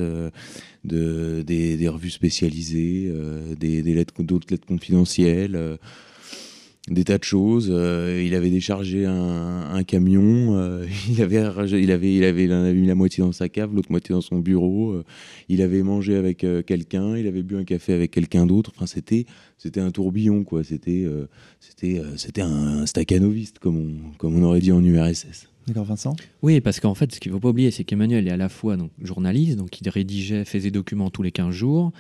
[0.83, 3.13] de, des, revues spécialisées,
[3.59, 5.77] des, des lettres, d'autres lettres confidentielles
[6.89, 7.69] des tas de choses.
[7.71, 10.57] Euh, il avait déchargé un, camion.
[10.57, 13.91] Euh, il, avait, il, avait, il, avait, avait mis la moitié dans sa cave, l'autre
[13.91, 14.91] moitié dans son bureau.
[14.91, 15.03] Euh,
[15.49, 17.15] il avait mangé avec quelqu'un.
[17.17, 18.71] Il avait bu un café avec quelqu'un d'autre.
[18.75, 19.25] Enfin, c'était,
[19.57, 20.63] c'était un tourbillon, quoi.
[20.63, 21.05] C'était,
[21.59, 25.47] c'était, c'était un, staccanoviste, comme on, comme on aurait dit en URSS.
[25.67, 26.15] D'accord, Vincent?
[26.41, 28.49] Oui, parce qu'en fait, ce qu'il ne faut pas oublier, c'est qu'Emmanuel est à la
[28.49, 31.91] fois donc, journaliste, donc il rédigeait, faisait documents tous les 15 jours.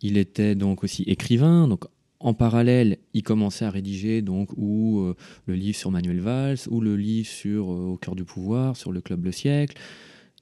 [0.00, 1.84] Il était donc aussi écrivain, donc
[2.24, 6.80] en parallèle, il commençait à rédiger donc ou euh, le livre sur Manuel Valls ou
[6.80, 9.76] le livre sur euh, Au cœur du pouvoir, sur le club Le siècle.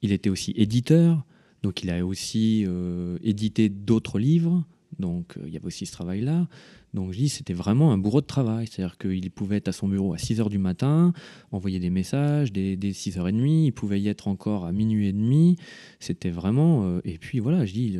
[0.00, 1.24] Il était aussi éditeur,
[1.64, 4.64] donc il a aussi euh, édité d'autres livres.
[5.00, 6.46] Donc il y avait aussi ce travail-là.
[6.94, 9.88] Donc je dis c'était vraiment un bourreau de travail, c'est-à-dire qu'il pouvait être à son
[9.88, 11.12] bureau à 6h du matin,
[11.50, 15.56] envoyer des messages dès, 6h30, il pouvait y être encore à minuit et demi.
[15.98, 17.98] C'était vraiment et puis voilà, je dis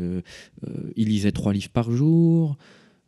[0.95, 2.57] il lisait trois livres par jour.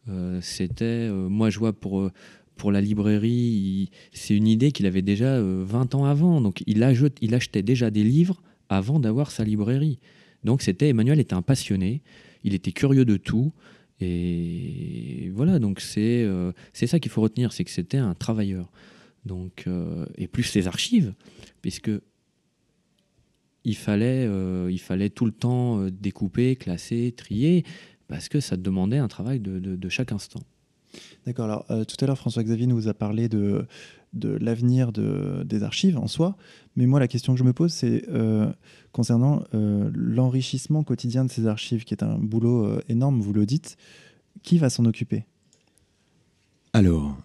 [0.09, 2.13] Euh, c'était, euh, moi je vois pour, euh,
[2.57, 6.41] pour la librairie, c'est une idée qu'il avait déjà 20 ans avant.
[6.41, 6.85] Donc il,
[7.21, 9.99] il achetait déjà des livres avant d'avoir sa librairie.
[10.45, 12.03] Donc c'était Emmanuel était un passionné.
[12.45, 13.53] il était curieux de tout.
[14.01, 16.29] Et voilà, donc c'est
[16.73, 18.71] c'est ça qu'il faut retenir, c'est que c'était un travailleur.
[19.25, 19.67] Donc,
[20.19, 21.15] et plus ses archives,
[21.63, 21.91] puisque
[23.65, 24.29] il fallait,
[24.71, 27.65] il fallait tout le temps découper, classer, trier,
[28.09, 30.41] parce que ça demandait un travail de, de chaque instant.
[31.27, 31.47] D'accord.
[31.47, 33.67] Alors, euh, tout à l'heure, François-Xavier nous a parlé de,
[34.13, 36.37] de l'avenir de, des archives en soi.
[36.77, 38.53] Mais moi, la question que je me pose, c'est euh,
[38.93, 43.77] concernant euh, l'enrichissement quotidien de ces archives, qui est un boulot énorme, vous le dites.
[44.43, 45.25] Qui va s'en occuper?
[46.73, 47.17] Alors,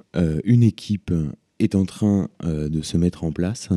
[0.44, 1.12] une équipe
[1.58, 3.70] est en train de se mettre en place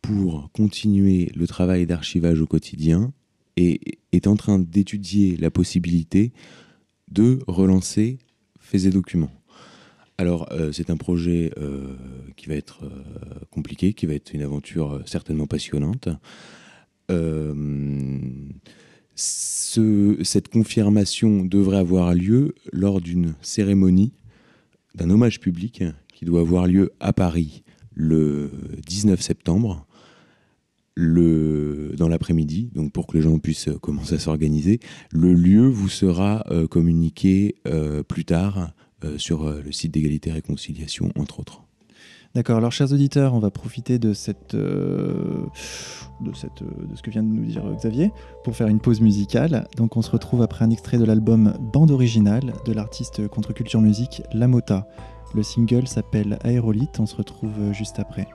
[0.00, 3.12] pour continuer le travail d'archivage au quotidien
[3.56, 6.32] et est en train d'étudier la possibilité
[7.10, 8.18] de relancer
[8.58, 9.30] Faisait documents.
[10.16, 11.96] Alors, euh, c'est un projet euh,
[12.36, 12.88] qui va être euh,
[13.50, 16.08] compliqué, qui va être une aventure certainement passionnante.
[19.16, 24.12] cette confirmation devrait avoir lieu lors d'une cérémonie,
[24.94, 27.62] d'un hommage public qui doit avoir lieu à Paris
[27.92, 28.50] le
[28.86, 29.86] 19 septembre
[30.96, 34.80] dans l'après-midi, donc pour que les gens puissent euh, commencer à s'organiser.
[35.10, 38.72] Le lieu vous sera euh, communiqué euh, plus tard
[39.18, 41.62] sur le site d'égalité et réconciliation, entre autres.
[42.34, 45.44] D'accord, alors chers auditeurs, on va profiter de, cette, de,
[46.32, 48.12] ce que vient de nous dire Xavier
[48.44, 49.68] pour faire une pause musicale.
[49.76, 54.22] Donc on se retrouve après un extrait de l'album Bande originale de l'artiste contre-culture musique
[54.32, 54.88] La Mota.
[55.34, 58.26] Le single s'appelle Aérolite, on se retrouve juste après.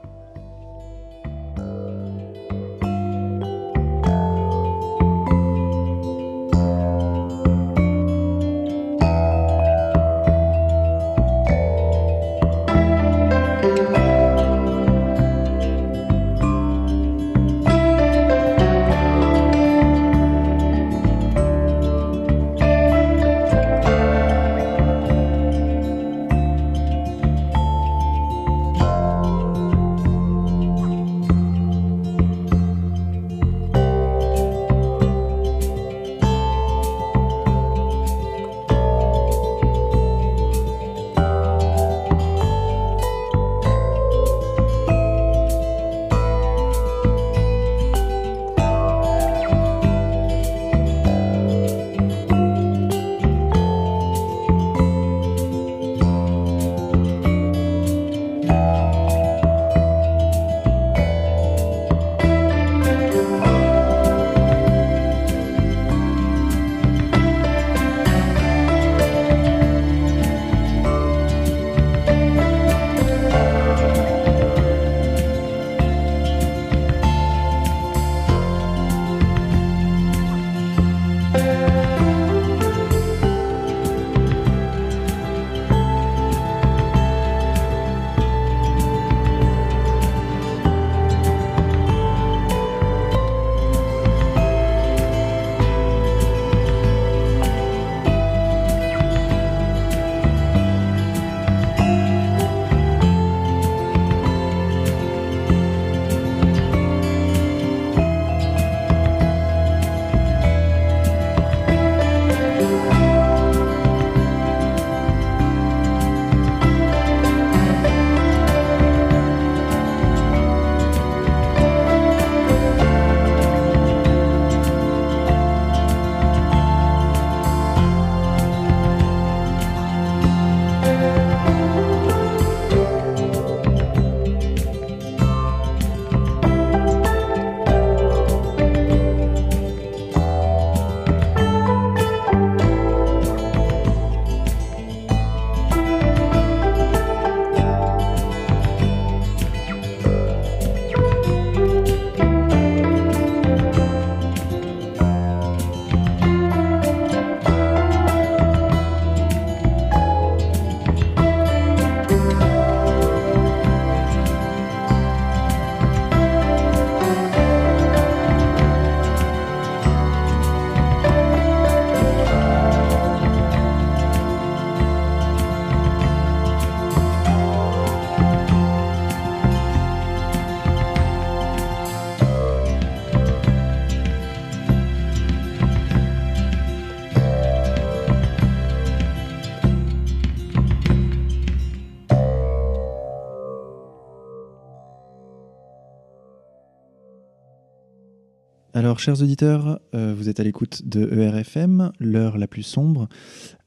[199.00, 203.08] Alors, chers auditeurs, euh, vous êtes à l'écoute de ERFM, l'heure la plus sombre.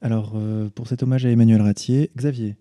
[0.02, 2.54] Alors, euh, pour cet hommage à Emmanuel Ratier, Xavier.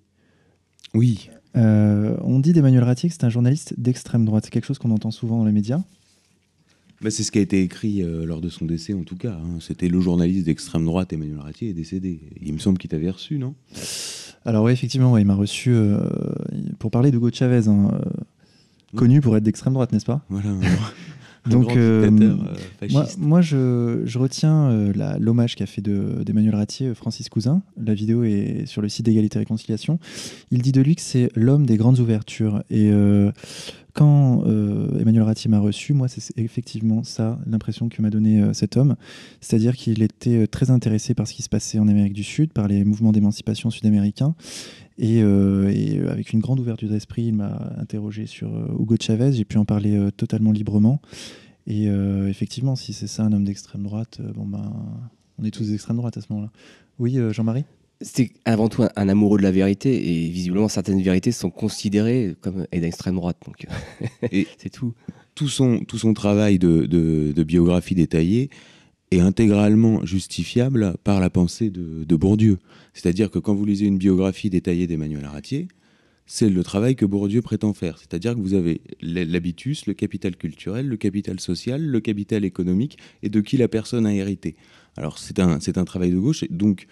[0.94, 1.30] Oui.
[1.58, 4.46] Euh, on dit d'Emmanuel Ratier que c'est un journaliste d'extrême droite.
[4.46, 5.82] C'est quelque chose qu'on entend souvent dans les médias.
[7.02, 9.34] Bah, c'est ce qui a été écrit lors de son décès, en tout cas.
[9.34, 9.58] Hein.
[9.60, 12.22] C'était le journaliste d'extrême droite, Emmanuel Ratier, est décédé.
[12.42, 13.54] Il me semble qu'il t'avait reçu, non?
[14.46, 15.76] Alors oui, effectivement, il m'a reçu
[16.80, 18.00] pour parler de Hugo Chavez, hein,
[18.96, 20.24] connu pour être d'extrême droite, n'est-ce pas?
[20.30, 20.52] Voilà.
[21.50, 27.62] Donc, euh, euh, moi, je, retiens euh, l'hommage qu'a fait d'Emmanuel Ratier Francis Cousin.
[27.84, 30.00] La vidéo est sur le site d'égalité et réconciliation.
[30.52, 32.62] Il dit de lui que c'est l'homme des grandes ouvertures.
[32.70, 32.92] Et
[33.94, 34.44] quand
[35.00, 38.96] Emmanuel Ratier m'a reçu, moi, c'est effectivement ça l'impression que m'a donné cet homme.
[39.40, 42.68] C'est-à-dire qu'il était très intéressé par ce qui se passait en Amérique du Sud, par
[42.68, 44.36] les mouvements d'émancipation sud-américains.
[45.02, 45.22] Et,
[46.08, 49.34] avec une grande ouverture d'esprit, il m'a interrogé sur Hugo Chavez.
[49.34, 51.02] J'ai pu en parler totalement librement.
[51.68, 54.74] Et euh, effectivement, si c'est ça un homme d'extrême droite, euh, bon ben,
[55.38, 56.52] on est tous d'extrême droite à ce moment-là.
[57.00, 57.66] Oui, euh, Jean-Marie?
[58.02, 62.66] C'est avant tout un, amoureux de la vérité, et visiblement certaines vérités sont considérées comme
[62.72, 63.38] d'extrême droite.
[63.46, 63.68] Donc,
[64.58, 64.94] c'est tout.
[65.36, 68.50] Tout son, tout son travail de, de, biographie détaillée
[69.12, 72.58] est intégralement justifiable par la pensée de, Bourdieu.
[72.94, 75.68] C'est-à-dire que quand vous lisez une biographie détaillée d'Emmanuel Aratier,
[76.26, 77.98] c'est le travail que Bourdieu prétend faire.
[77.98, 83.30] C'est-à-dire que vous avez l'habitus, le capital culturel, le capital social, le capital économique et
[83.30, 84.56] de qui la personne a hérité.
[84.96, 86.46] Alors c'est un, un travail de gauche.
[86.50, 86.88] Donc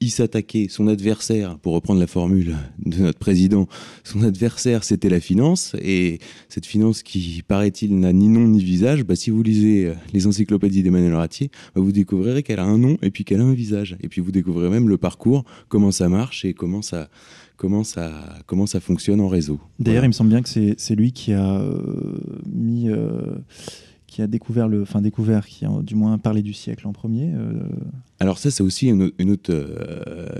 [0.00, 3.66] il s'attaquait, son adversaire, pour reprendre la formule de notre président,
[4.04, 9.04] son adversaire c'était la finance, et cette finance qui, paraît-il, n'a ni nom ni visage,
[9.04, 12.78] bah, si vous lisez euh, les encyclopédies d'Emmanuel Ratier, bah, vous découvrirez qu'elle a un
[12.78, 13.96] nom et puis qu'elle a un visage.
[14.02, 17.08] Et puis vous découvrirez même le parcours, comment ça marche et comment ça,
[17.56, 19.60] comment ça, comment ça fonctionne en réseau.
[19.78, 22.90] D'ailleurs, il me semble bien que c'est lui qui a euh, mis.
[22.90, 23.38] Euh,
[24.06, 27.32] qui a découvert le, enfin découvert, qui a du moins parlé du siècle en premier.
[27.34, 27.68] Euh.
[28.20, 29.52] Alors ça, c'est aussi une, autre,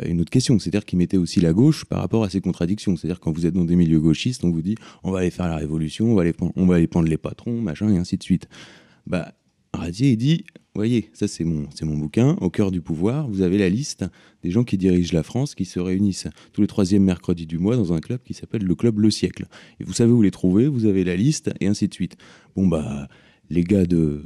[0.07, 2.97] une autre question, c'est-à-dire qu'il mettait aussi la gauche par rapport à ces contradictions.
[2.97, 5.49] C'est-à-dire quand vous êtes dans des milieux gauchistes, on vous dit on va aller faire
[5.49, 8.23] la révolution, on va aller, on va aller prendre les patrons, machin, et ainsi de
[8.23, 8.49] suite.
[9.07, 9.35] Bah,
[9.73, 10.45] Radier, il dit
[10.77, 14.05] voyez, ça c'est mon, c'est mon bouquin, Au cœur du pouvoir, vous avez la liste
[14.43, 17.77] des gens qui dirigent la France, qui se réunissent tous les troisièmes mercredis du mois
[17.77, 19.47] dans un club qui s'appelle le Club Le Siècle.
[19.81, 22.17] Et vous savez où les trouver, vous avez la liste, et ainsi de suite.
[22.55, 23.09] Bon, bah,
[23.51, 24.23] les gars de...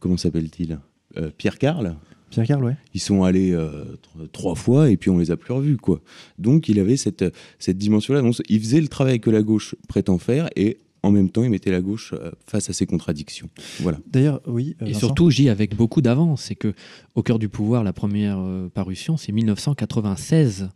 [0.00, 0.78] Comment s'appelle-t-il
[1.16, 1.96] euh, Pierre Carl
[2.30, 2.76] Pierre Carl, ouais.
[2.94, 3.84] Ils sont allés euh,
[4.32, 6.00] trois fois et puis on les a plus revus, quoi.
[6.38, 7.24] Donc il avait cette,
[7.60, 8.22] cette dimension-là.
[8.48, 11.70] il faisait le travail que la gauche prétend faire et en même temps, il mettait
[11.70, 13.50] la gauche euh, face à ces contradictions.
[13.80, 13.98] Voilà.
[14.06, 14.74] D'ailleurs, oui.
[14.86, 16.44] Et surtout, j'y avec beaucoup d'avance.
[16.44, 16.72] C'est que
[17.14, 20.70] Au cœur du pouvoir, la première euh, parution, c'est 1996.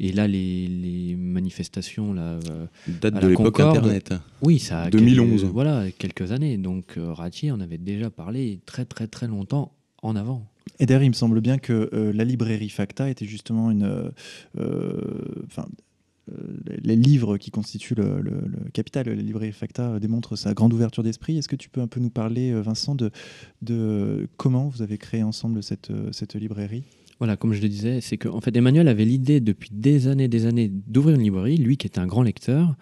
[0.00, 2.38] Et là, les, manifestations là,
[3.00, 4.14] date de l'époque Internet.
[4.42, 5.44] Oui, ça a 2011.
[5.44, 6.56] voilà, quelques années.
[6.56, 10.46] Donc Ratier en avait déjà parlé très très très longtemps en avant.
[10.78, 14.12] Et d'ailleurs, il me semble bien que la librairie Facta était justement une,
[16.28, 18.22] euh, les livres qui constituent le,
[18.72, 21.38] capital, les librairies Facta, euh, démontrent sa grande ouverture d'esprit.
[21.38, 23.10] Est-ce que tu peux un peu nous parler, euh, Vincent, de,
[23.62, 26.84] de comment vous avez créé ensemble cette, cette librairie?
[27.18, 30.46] Voilà, comme je le disais, c'est qu'en fait, Emmanuel avait l'idée depuis des années, des
[30.46, 32.76] années d'ouvrir une librairie, lui qui était un grand lecteur,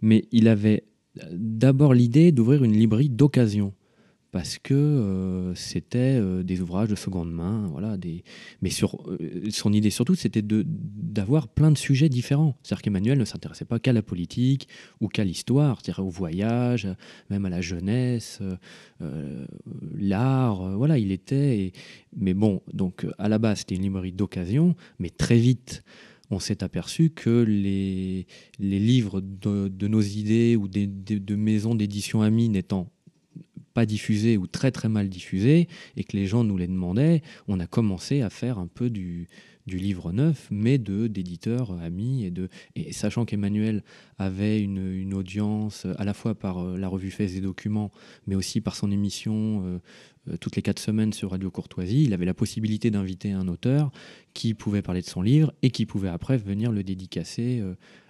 [0.00, 0.84] mais il avait
[1.32, 3.74] d'abord l'idée d'ouvrir une librairie d'occasion
[4.30, 7.96] parce que euh, c'était euh, des ouvrages de seconde main, voilà.
[8.60, 12.56] Mais euh, son idée surtout, c'était d'avoir plein de sujets différents.
[12.62, 14.68] C'est-à-dire qu'Emmanuel ne s'intéressait pas qu'à la politique
[15.00, 16.88] ou qu'à l'histoire, c'est-à-dire au voyage,
[17.30, 18.40] même à la jeunesse,
[19.94, 20.76] l'art.
[20.76, 21.72] voilà, il était.
[22.16, 25.82] Mais bon, donc à la base, c'était une librairie d'occasion, mais très vite
[26.30, 28.26] on s'est aperçu que les,
[28.58, 32.90] livres de, nos idées ou des, de maisons d'édition amies n'étant
[33.74, 37.60] pas diffusés ou très très mal diffusés et que les gens nous les demandaient, on
[37.60, 39.28] a commencé à faire un peu du,
[39.66, 43.84] livre neuf, mais de d'éditeurs amis et de et sachant qu'Emmanuel
[44.18, 47.92] avait une, une, audience à la fois par euh, la revue Faits et Documents,
[48.26, 49.78] mais aussi par son émission euh,
[50.30, 53.92] euh, toutes les quatre semaines sur Radio Courtoisie, il avait la possibilité d'inviter un auteur
[54.32, 57.62] qui pouvait parler de son livre et qui pouvait après venir le dédicacer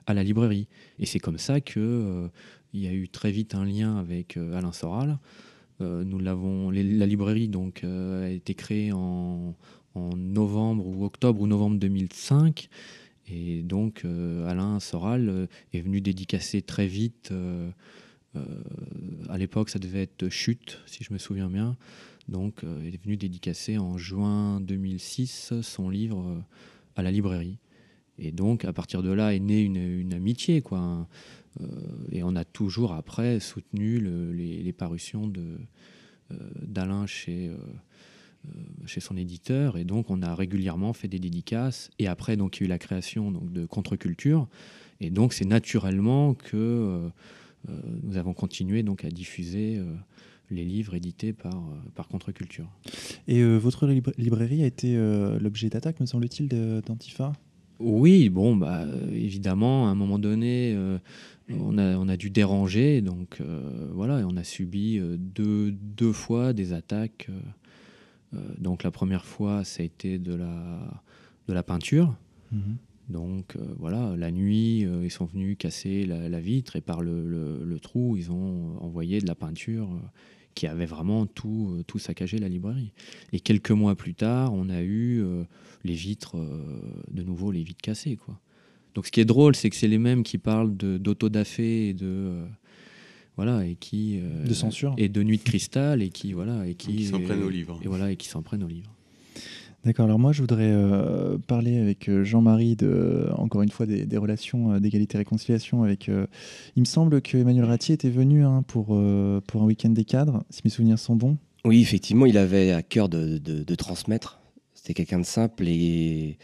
[0.06, 0.68] à la librairie.
[1.00, 2.30] Et c'est comme ça que
[2.72, 5.18] il y a eu très vite un lien avec Alain Soral.
[5.80, 9.54] Nous l'avons, la librairie donc a été créée en,
[10.16, 12.68] novembre ou octobre ou novembre 2005.
[13.30, 17.32] Et donc Alain Soral est venu dédicacer très vite.
[19.28, 21.76] à l'époque, ça devait être Chute, si je me souviens bien.
[22.28, 26.42] Donc, il est venu dédicacer en juin 2006 son livre
[26.94, 27.58] à la librairie.
[28.18, 31.06] Et donc, à partir de là est née une, amitié, quoi.
[32.10, 34.00] Et on a toujours après soutenu
[34.32, 35.58] les, parutions de,
[36.62, 37.50] d'Alain chez
[38.86, 39.76] chez son éditeur.
[39.76, 41.90] Et donc on a régulièrement fait des dédicaces.
[41.98, 44.48] Et après donc il y a eu la création donc de contre-culture.
[45.00, 47.10] Et donc c'est naturellement que
[48.02, 49.82] nous avons continué donc à diffuser
[50.50, 51.60] les livres édités par,
[51.94, 52.68] par Contre-Culture.
[53.26, 54.96] Et votre librairie a été
[55.40, 57.32] l'objet d'attaque, me semble-t-il, d'Antifa?
[57.80, 60.98] Oui, bon, bah, évidemment, à un moment donné, euh,
[61.50, 66.12] on, a, on a dû déranger, donc euh, voilà, on a subi euh, deux, deux
[66.12, 67.28] fois des attaques.
[68.58, 71.02] donc la première fois, ça a été de la,
[71.46, 72.16] de la peinture.
[72.52, 72.76] Mhm.
[73.08, 78.18] Donc voilà, la nuit, ils sont venus casser la, vitre et par le, le, trou,
[78.18, 79.88] ils ont envoyé de la peinture
[80.54, 82.92] qui avait vraiment tout, tout saccagé la librairie.
[83.32, 85.22] Et quelques mois plus tard, on a eu
[85.84, 86.80] les vitres, euh,
[87.10, 88.16] de nouveau, les vitres cassées.
[88.16, 88.38] Quoi.
[88.94, 92.06] Donc ce qui est drôle, c'est que c'est les mêmes qui parlent d'autodafé et de
[92.06, 92.46] euh,
[93.36, 96.74] voilà et qui euh, de censure et de nuit de cristal et qui voilà et
[96.74, 98.92] qui, s'en prennent au livre et voilà et qui s'en prennent au livre.
[99.84, 100.06] D'accord.
[100.06, 100.74] Alors moi, je voudrais
[101.46, 105.82] parler avec Jean-Marie de encore une fois des, relations d'égalité et réconciliation.
[105.84, 110.04] Avec, il me semble que Emmanuel Ratier était venu hein, pour pour un week-end des
[110.04, 111.38] cadres, si mes souvenirs sont bons.
[111.64, 114.38] Oui, effectivement, il avait à cœur de, de transmettre
[114.78, 116.38] c'était quelqu'un de simple et,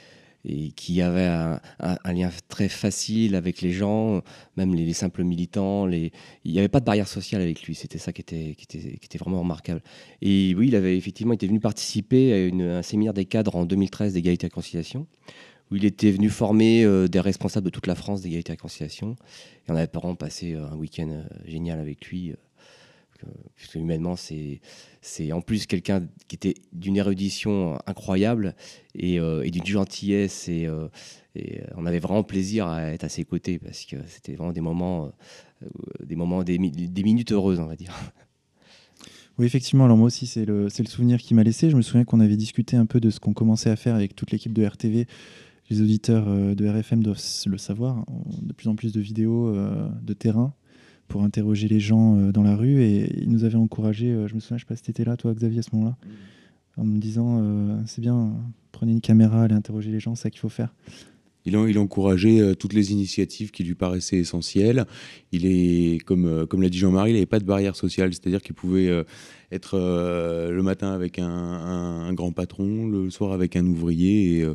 [0.77, 4.21] qui avait un, lien très facile avec les gens,
[4.57, 5.89] même les, simples militants.
[5.89, 6.11] Il
[6.45, 7.75] n'y avait pas de barrière sociale avec lui.
[7.75, 9.83] C'était ça qui était, vraiment remarquable.
[10.21, 14.13] Et oui, il avait effectivement été venu participer à, un séminaire des cadres en 2013
[14.13, 15.07] d'égalité et réconciliation,
[15.71, 19.17] où il était venu former euh, des responsables de toute la France d'égalité et réconciliation.
[19.67, 22.35] Et on avait vraiment passé euh, un week-end euh, génial avec lui
[23.55, 24.61] puisque humainement, c'est,
[25.33, 28.55] en plus quelqu'un qui était d'une érudition incroyable
[28.95, 30.49] et, euh, d'une gentillesse.
[30.49, 30.89] Et, euh,
[31.35, 34.61] et, on avait vraiment plaisir à être à ses côtés parce que c'était vraiment des
[34.61, 35.13] moments,
[35.63, 35.67] euh,
[36.05, 37.95] des, moments des, minutes heureuses, on va dire.
[39.39, 39.85] Oui, effectivement.
[39.85, 41.69] Alors moi aussi, c'est le, c'est le souvenir qui m'a laissé.
[41.69, 44.15] Je me souviens qu'on avait discuté un peu de ce qu'on commençait à faire avec
[44.15, 45.07] toute l'équipe de RTV.
[45.71, 48.05] Les auditeurs de RFM doivent le savoir.
[48.43, 50.55] De plus en plus de vidéos de terrain
[51.09, 52.83] pour interroger les gens euh, dans la rue.
[52.83, 55.05] Et il nous avait encouragé, euh, je me souviens, je sais pas si tu étais
[55.05, 55.97] là, toi, Xavier, à ce moment-là,
[56.77, 56.81] mm.
[56.81, 58.33] en me disant euh, c'est bien,
[58.73, 60.75] prenez une caméra, allez interroger les gens, c'est ça qu'il faut faire.
[61.47, 64.87] Il a, il a encouragé toutes les initiatives qui lui paraissaient essentielles.
[65.31, 68.55] Il est, comme, comme l'a dit Jean-Marie, il n'avait pas de barrière sociale, c'est-à-dire qu'il
[68.55, 69.05] pouvait
[69.55, 74.47] être le matin avec un, grand patron, le soir avec un ouvrier, et,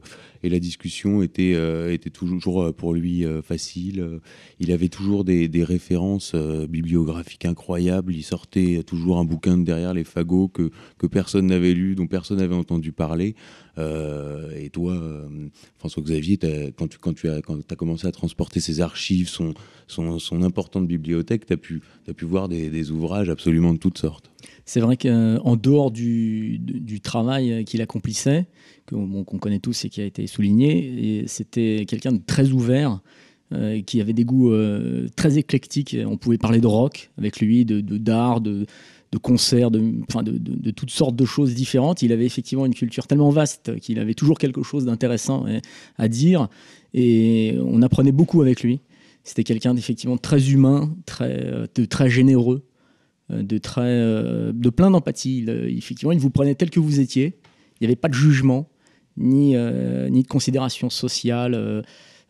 [0.44, 4.20] et la discussion était, euh, toujours euh, pour lui euh, facile.
[4.60, 8.14] Il avait toujours des, références bibliographiques incroyables.
[8.14, 10.72] Il sortait toujours un bouquin de derrière les fagots que,
[11.08, 13.36] personne n'avait lu, dont personne n'avait entendu parler.
[13.78, 14.96] et toi,
[15.78, 16.40] François-Xavier,
[16.78, 17.42] quand tu, quand tu as,
[17.76, 21.82] commencé à transporter ses archives, son, importante bibliothèque, tu as, pu,
[22.26, 24.32] voir des ouvrages absolument de toutes sortes.
[24.66, 26.62] C'est vrai qu'en dehors du,
[27.04, 28.48] travail qu'il accomplissait,
[28.88, 31.24] qu'on connaît tous et qui a été souligné.
[31.28, 33.02] C'était quelqu'un de très ouvert,
[33.52, 35.98] euh, qui avait des goûts euh, très éclectiques.
[36.06, 38.68] On pouvait parler de rock avec lui, de d'art, de,
[39.12, 39.82] de, concerts, de,
[40.70, 42.04] toutes sortes de choses différentes.
[42.04, 45.48] Il avait effectivement une culture tellement vaste qu'il avait toujours quelque chose d'intéressant
[45.98, 46.48] à dire.
[46.94, 48.82] Et on apprenait beaucoup avec lui.
[49.24, 52.62] C'était quelqu'un d'effectivement très humain, très, très généreux,
[53.30, 53.96] de, très,
[54.54, 55.46] de plein d'empathie.
[55.48, 57.40] Effectivement, il vous prenait tel que vous étiez.
[57.80, 58.70] Il n'y avait pas de jugement
[59.20, 61.54] ni, euh, ni de considération sociale.
[61.54, 61.82] Euh,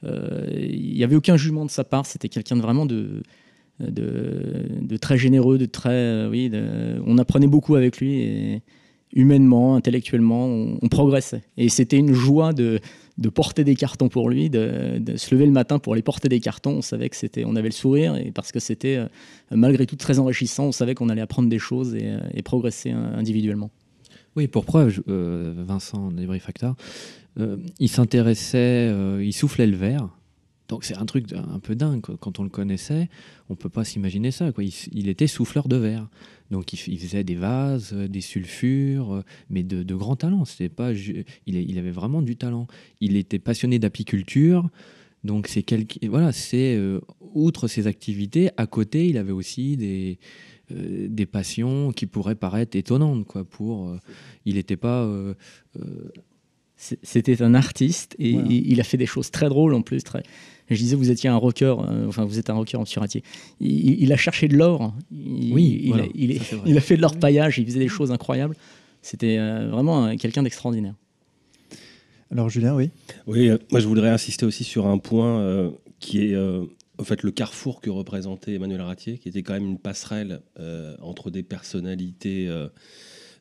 [0.03, 2.05] euh, il n'y avait aucun jugement de sa part.
[2.05, 3.23] C'était quelqu'un de vraiment de,
[3.79, 6.27] de, très généreux, de très.
[6.27, 6.51] oui,
[7.05, 8.61] on apprenait beaucoup avec lui
[9.13, 11.43] humainement, intellectuellement, on, progressait.
[11.57, 12.79] Et c'était une joie de,
[13.33, 16.77] porter des cartons pour lui, de, se lever le matin pour aller porter des cartons.
[16.77, 18.99] On savait que c'était, on avait le sourire et parce que c'était
[19.51, 20.65] malgré tout très enrichissant.
[20.65, 23.71] On savait qu'on allait apprendre des choses et, et progresser individuellement.
[24.35, 26.75] Oui, pour preuve, euh, Vincent Factor,
[27.39, 30.09] euh, il s'intéressait, euh, il soufflait le verre.
[30.69, 32.01] Donc c'est un truc un peu dingue.
[32.01, 33.09] Quand on le connaissait,
[33.49, 34.51] on peut pas s'imaginer ça.
[34.53, 34.63] Quoi.
[34.63, 36.07] Il, était souffleur de verre.
[36.51, 40.45] Donc il, faisait des vases, des sulfures, mais de, de grand talent.
[40.45, 42.67] C'était pas, il, il, avait vraiment du talent.
[43.01, 44.69] Il était passionné d'apiculture.
[45.25, 45.65] Donc c'est
[46.07, 46.79] voilà, c'est
[47.33, 50.19] outre ses activités, à côté, il avait aussi des,
[50.71, 53.25] euh, des passions qui pourraient paraître étonnantes.
[53.25, 53.97] Quoi, pour, euh,
[54.45, 55.03] il n'était pas.
[55.03, 55.33] Euh,
[56.75, 60.01] c'était un artiste et il a fait des choses très drôles en plus.
[60.01, 60.23] Très...
[60.69, 61.75] Je disais, vous étiez un rocker,
[62.07, 63.23] enfin, vous êtes un rocker en suratier.
[63.59, 64.93] Il, il, a cherché de l'or.
[65.11, 66.05] oui, il, a,
[66.65, 68.55] il, a fait de l'or-paillage, il faisait des choses incroyables.
[69.01, 70.93] C'était vraiment quelqu'un d'extraordinaire.
[72.31, 72.91] Alors, Julien, oui
[73.25, 77.79] Oui, moi, je voudrais insister aussi sur un point qui est en fait, le carrefour
[77.79, 80.41] que représentait Emmanuel Ratier, qui était quand même une passerelle
[81.01, 82.49] entre des personnalités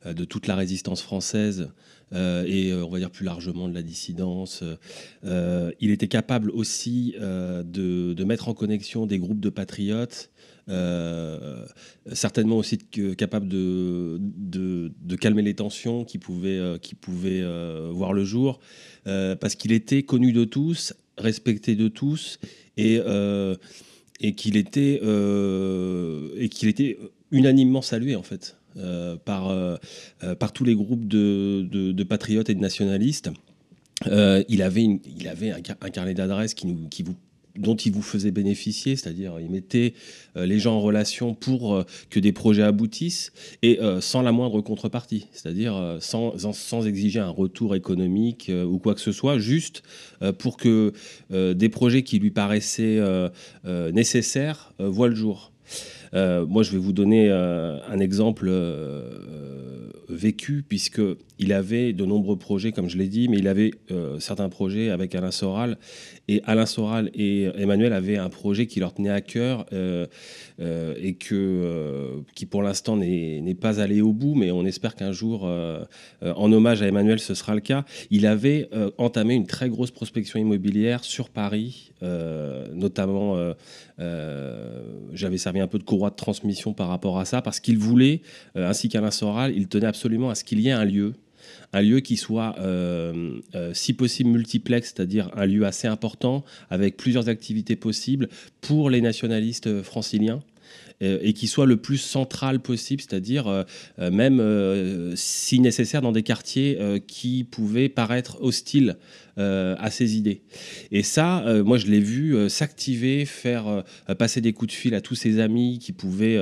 [0.05, 1.71] de toute la résistance française
[2.13, 4.63] et on va dire plus largement de la dissidence.
[5.25, 10.31] il était capable aussi de, mettre en connexion des groupes de patriotes
[10.69, 11.65] euh,
[12.13, 12.79] certainement aussi
[13.17, 16.79] capable de, calmer les tensions qui pouvaient, euh,
[17.25, 18.61] euh, voir le jour,
[19.05, 22.39] parce qu'il était connu de tous, respecté de tous,
[22.77, 23.01] et
[24.37, 25.01] qu'il était,
[26.37, 26.99] et qu'il était
[27.31, 28.58] unanimement salué en fait.
[29.25, 29.79] Par,
[30.39, 33.31] par tous les groupes de, de, patriotes et de nationalistes.
[34.07, 34.85] il avait,
[35.19, 37.05] il avait un, carnet d'adresses qui, qui
[37.59, 39.95] dont il vous faisait bénéficier, c'est-à-dire il mettait
[40.37, 44.33] euh, les gens en relation pour euh, que des projets aboutissent et euh, sans la
[44.33, 49.83] moindre contrepartie, c'est-à-dire sans, sans, exiger un retour économique ou quoi que ce soit, juste
[50.39, 50.93] pour que
[51.31, 53.01] des projets qui lui paraissaient
[53.65, 55.53] nécessaires voient le jour.
[56.13, 58.51] Moi, je vais vous donner un exemple
[60.09, 63.73] vécu, puisqu'il avait de nombreux projets, comme je l'ai dit, mais il avait
[64.19, 65.79] certains projets avec Alain Soral,
[66.29, 70.07] et Alain Soral et Emmanuel avaient un projet qui leur tenait à cœur euh,
[70.61, 74.95] euh, et que, euh, qui pour l'instant n'est pas allé au bout, mais on espère
[74.95, 75.49] qu'un jour,
[76.23, 77.85] en hommage à Emmanuel, ce sera le cas.
[78.11, 78.69] Il avait
[78.99, 81.93] entamé une très grosse prospection immobilière sur Paris,
[82.73, 83.55] notamment
[83.99, 88.21] j'avais servi un peu de courroie de transmission par rapport à ça, parce qu'il voulait,
[88.55, 91.15] ainsi qu'Alain Soral, il tenait absolument à ce qu'il y ait un lieu
[91.73, 96.97] un lieu qui soit, euh, euh, si possible, multiplex, c'est-à-dire un lieu assez important, avec
[96.97, 98.29] plusieurs activités possibles
[98.61, 100.41] pour les nationalistes franciliens
[101.01, 103.65] et qui soit le plus central possible, c'est-à-dire
[103.99, 108.97] même si nécessaire dans des quartiers qui pouvaient paraître hostiles
[109.39, 110.43] euh, à ses idées.
[110.91, 113.85] Et ça, euh, moi, je l'ai vu euh, s'activer, faire
[114.19, 116.39] passer des coups de fil à tous ses amis qui pouvaient,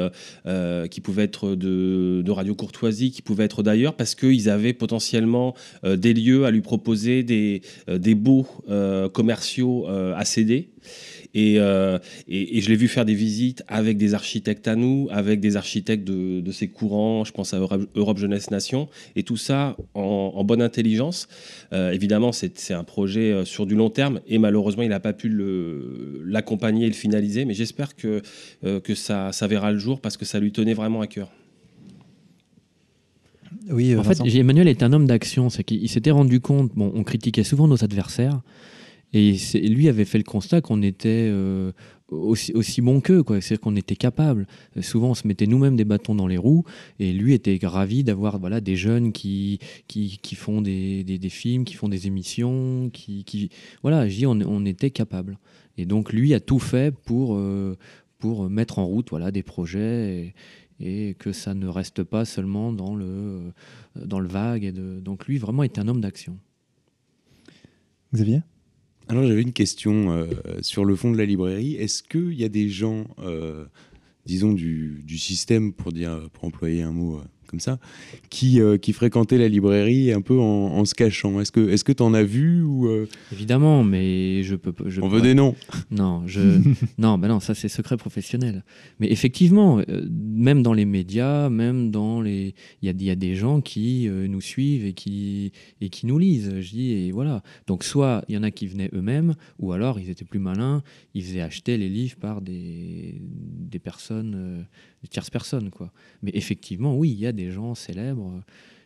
[0.91, 5.55] qui pouvaient être de, Radio Courtoisie, qui pouvaient être d'ailleurs, parce qu'ils avaient potentiellement
[5.85, 8.47] des lieux à lui proposer, des, des beaux
[9.13, 10.71] commerciaux à céder.
[11.37, 15.57] Euh, et, je l'ai vu faire des visites avec des architectes à nous, avec des
[15.57, 20.43] architectes de, de ces courants, je pense à Europe, Jeunesse Nation, et tout ça en,
[20.45, 21.29] bonne intelligence.
[21.73, 25.13] Euh, évidemment, c'est un projet euh, sur du long terme, et malheureusement, il n'a pas
[25.13, 25.33] pu
[26.25, 28.23] l'accompagner et le finaliser, mais j'espère que,
[28.63, 31.31] que ça, ça verra le jour parce que ça lui tenait vraiment à cœur.
[33.71, 35.51] Oui, en fait, Emmanuel est un homme d'action.
[35.51, 36.73] C'est qu'il s'était rendu compte.
[36.75, 38.41] Bon, on critiquait souvent nos adversaires,
[39.17, 41.73] et lui avait fait le constat qu'on était euh,
[42.09, 44.47] aussi, aussi bon qu'eux, c'est-à-dire qu'on était capable.
[44.83, 46.65] Souvent, on se mettait nous-mêmes des bâtons dans les roues,
[46.99, 49.59] et lui était ravi d'avoir voilà, des jeunes qui,
[49.89, 53.49] qui, qui font des, des, films, qui font des émissions, qui, qui...
[53.83, 55.39] voilà, je dis, on, était capable.
[55.79, 57.77] Et donc, lui a tout fait pour, euh,
[58.19, 60.35] pour mettre en route voilà, des projets.
[60.79, 63.51] Et, que ça ne reste pas seulement dans le,
[63.95, 64.63] dans le vague.
[64.63, 64.73] Et.
[64.73, 66.37] Donc lui, vraiment, est un homme d'action.
[68.13, 68.43] Xavier?
[69.09, 70.27] Alors j'avais une question euh,
[70.63, 71.75] sur le fond de la librairie.
[71.75, 73.65] Est-ce qu'il y a des gens, euh,
[74.25, 77.79] disons, du, du, système, pour, dire, pour employer un mot euh, comme ça,
[78.31, 81.41] qui, qui fréquentaient la librairie un peu en, se cachant?
[81.41, 82.89] Est-ce que est-ce que en as vu ou
[83.33, 84.75] Évidemment, mais je peux.
[84.87, 85.55] Je On veut des noms.
[85.93, 86.41] Non, je
[86.99, 88.65] non, ben non, ça c'est secret professionnel.
[88.99, 89.81] Mais effectivement,
[90.37, 94.85] même dans les médias, même dans les, il y a, des gens qui nous suivent
[94.85, 96.61] et qui et qui nous lisent.
[96.61, 97.43] Je dis et voilà.
[97.67, 100.83] Donc soit il y en a qui venaient eux-mêmes, ou alors ils étaient plus malins,
[101.15, 104.67] ils faisaient acheter les livres par des des personnes
[105.07, 105.71] tierces personnes.
[105.71, 105.91] Quoi.
[106.23, 108.43] Mais effectivement, oui, il y a des gens célèbres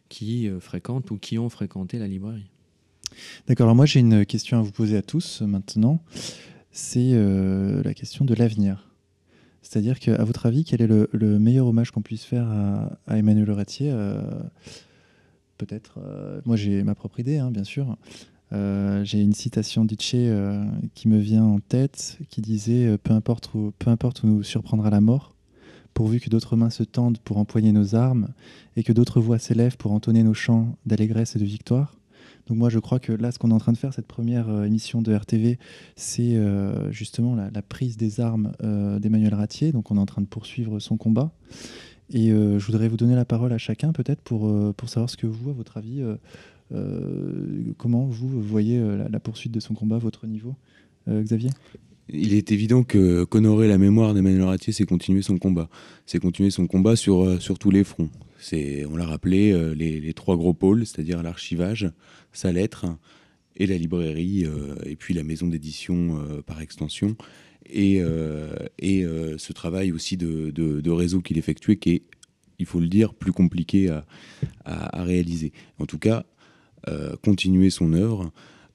[0.08, 2.50] qui euh, fréquentent ou qui ont fréquenté la librairie.
[3.46, 6.02] D'accord, alors moi j'ai une question à vous poser à tous maintenant.
[6.70, 8.89] C'est euh, la question de l'avenir.
[9.62, 12.48] C'est-à-dire qu'à votre avis, quel est le, meilleur hommage qu'on puisse faire
[13.06, 14.22] à, Emmanuel Ratier euh,
[15.58, 15.98] Peut-être,
[16.46, 17.98] moi j'ai ma propre idée, hein, bien sûr.
[18.52, 20.34] j'ai une citation d'Itché
[20.94, 25.02] qui me vient en tête qui disait peu importe peu importe où nous surprendra la
[25.02, 25.34] mort,
[25.92, 28.28] pourvu que d'autres mains se tendent pour empoigner nos armes
[28.76, 31.99] et que d'autres voix s'élèvent pour entonner nos chants d'allégresse et de victoire.
[32.50, 34.48] Donc moi je crois que là ce qu'on est en train de faire, cette première
[34.48, 35.56] euh, émission de RTV,
[35.94, 39.70] c'est euh, justement la, prise des armes euh, d'Emmanuel Ratier.
[39.70, 41.30] Donc on est en train de poursuivre son combat.
[42.12, 45.28] Et je voudrais vous donner la parole à chacun peut-être pour, pour savoir ce que
[45.28, 46.02] vous, à votre avis,
[47.78, 50.56] comment vous voyez la, poursuite de son combat, votre niveau.
[51.08, 51.50] Xavier?
[52.08, 55.68] Il est évident que qu'honorer la mémoire d'Emmanuel Ratier, c'est continuer son combat.
[56.04, 58.10] C'est continuer son combat sur, sur tous les fronts.
[58.52, 61.90] On l'a rappelé, euh, les, trois gros pôles, c'est-à-dire l'archivage,
[62.32, 62.86] sa lettre
[63.56, 67.16] et la librairie, euh, et puis la maison d'édition par extension.
[67.66, 68.00] et,
[68.78, 69.04] et
[69.36, 72.02] ce travail aussi de, réseau qu'il effectuait qui est,
[72.58, 74.04] il faut le dire, plus compliqué à,
[74.64, 75.52] à, réaliser.
[75.78, 76.24] En tout cas,
[77.22, 78.32] continuer son œuvre.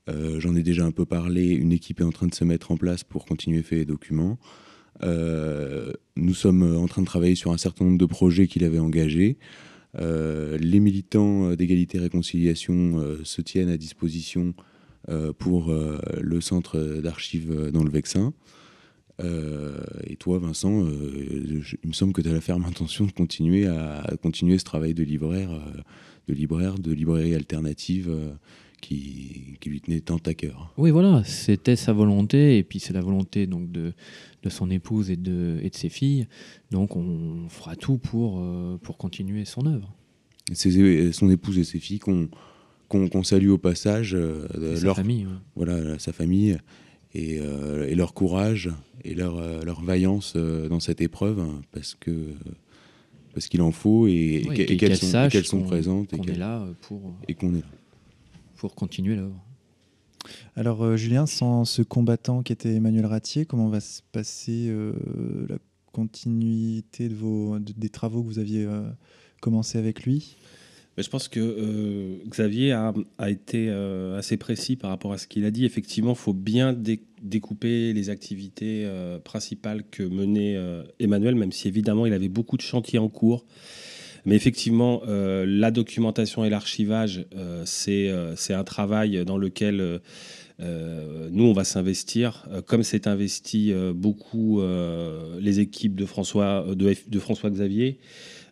[0.08, 2.78] J'en ai déjà un peu parlé, une équipe est en train de se mettre en
[2.78, 4.38] place pour continuer faire les documents.
[5.02, 9.38] Nous sommes en train de travailler sur un certain nombre de projets qu'il avait engagés.
[10.00, 14.54] Euh, les militants euh, d'égalité et réconciliation euh, se tiennent à disposition
[15.38, 18.34] pour le centre d'archives dans le Vexin.
[19.20, 24.04] et toi, Vincent, il me semble que tu as la ferme intention de continuer à,
[24.24, 25.52] continuer ce travail de libraire,
[26.28, 28.10] de libraire, de librairie alternative
[28.82, 30.72] qui, lui tenait tant à cœur.
[30.78, 33.94] Oui, voilà, c'était sa volonté, et puis c'est la volonté donc de,
[34.44, 36.28] de son épouse et de, et de ses filles.
[36.72, 39.94] Donc on fera tout pour, euh, pour continuer son œuvre.
[40.54, 44.14] son épouse et ses filles qu'on salue au passage.
[44.14, 44.48] Euh,
[44.82, 45.28] leur famille.
[45.56, 46.58] Voilà, sa famille.
[47.14, 48.70] Et, euh, et, leur courage
[49.06, 52.34] et leur, leur vaillance dans cette épreuve, hein, parce que
[53.34, 54.44] parce qu'il en faut et,
[54.78, 57.68] qu'elles sont, sont, présentes et qu'on est là pour et qu'on est là
[58.66, 59.46] pour continuer l'œuvre.
[60.56, 64.92] Alors euh, Julien, sans ce combattant qui était Emmanuel Ratier, comment va se passer euh,
[65.48, 65.58] la
[65.92, 68.82] continuité de vos, des travaux que vous aviez euh,
[69.40, 70.38] commencé avec lui?
[70.98, 72.94] Je pense que Xavier a,
[73.30, 73.70] été
[74.18, 75.66] assez précis par rapport à ce qu'il a dit.
[75.66, 76.74] Effectivement, il faut bien
[77.22, 78.90] découper les activités
[79.26, 80.58] principales que menait
[81.02, 83.46] Emmanuel, même si évidemment il avait beaucoup de chantiers en cours.
[84.26, 90.02] Mais effectivement, euh, la documentation et l'archivage, euh, euh, c'est un travail dans lequel
[90.60, 94.62] nous, on va s'investir, comme s'est investi beaucoup
[95.40, 98.00] les équipes de François, de François Xavier.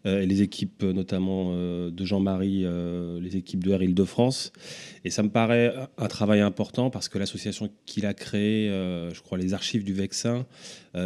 [0.06, 4.52] Euh, et les équipes notamment euh, de Jean-Marie, euh, les équipes de Air Île-de-France.
[5.06, 9.38] Et ça me paraît un travail important parce que l'association qu'il a créée, je crois
[9.38, 10.46] les archives du Vexin,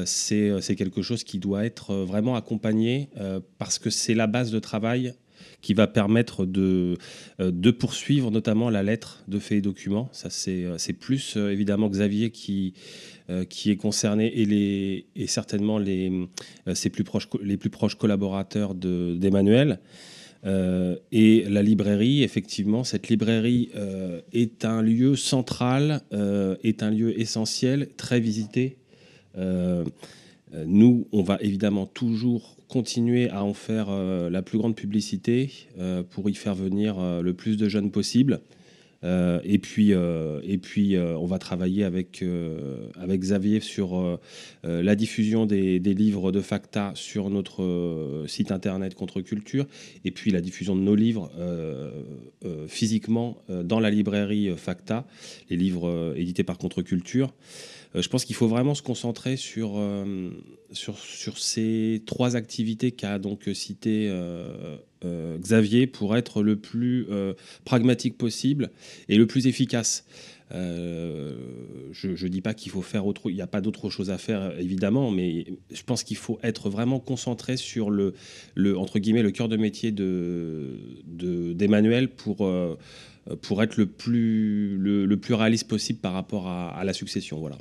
[0.05, 3.09] c'est quelque chose qui doit être vraiment accompagné
[3.57, 5.13] parce que c'est la base de travail
[5.61, 6.97] qui va permettre de,
[7.39, 10.09] de poursuivre notamment la lettre de faits et documents.
[10.11, 12.73] Ça, c'est plus évidemment Xavier qui,
[13.29, 16.09] euh, qui est concerné et, les, et certainement les,
[16.65, 19.79] euh, ses plus proches, les plus proches collaborateurs d'Emmanuel.
[20.45, 23.69] Euh, et la librairie, effectivement, cette librairie
[24.31, 26.03] est un lieu central,
[26.63, 28.77] est un lieu essentiel, très visité.
[29.35, 35.51] nous, on va évidemment toujours continuer à en faire la plus grande publicité
[36.09, 38.41] pour y faire venir le plus de jeunes possible.
[39.03, 42.23] Euh, et puis, euh, et puis euh, on va travailler avec,
[42.95, 44.19] avec Xavier sur
[44.63, 49.65] la diffusion des, des, livres de Facta sur notre site internet Contre Culture,
[50.05, 51.31] et puis la diffusion de nos livres
[52.67, 55.05] physiquement dans la librairie Facta,
[55.49, 57.33] les livres édités par Contre Culture.
[58.01, 59.81] Je pense qu'il faut vraiment se concentrer sur,
[60.71, 64.09] sur ces trois activités qu'a donc cité
[65.05, 67.33] euh, Xavier pour être le plus euh,
[67.65, 68.71] pragmatique possible
[69.09, 70.05] et le plus efficace.
[70.53, 71.35] Euh,
[71.91, 74.17] je ne dis pas qu'il faut faire autre, il n'y a pas d'autre chose à
[74.17, 78.13] faire évidemment, mais je pense qu'il faut être vraiment concentré sur le,
[78.77, 80.77] entre guillemets le cœur de métier de
[81.53, 82.49] d'Emmanuel pour
[83.41, 87.39] pour être le plus, le, plus réaliste possible par rapport à, la succession.
[87.39, 87.57] Voilà.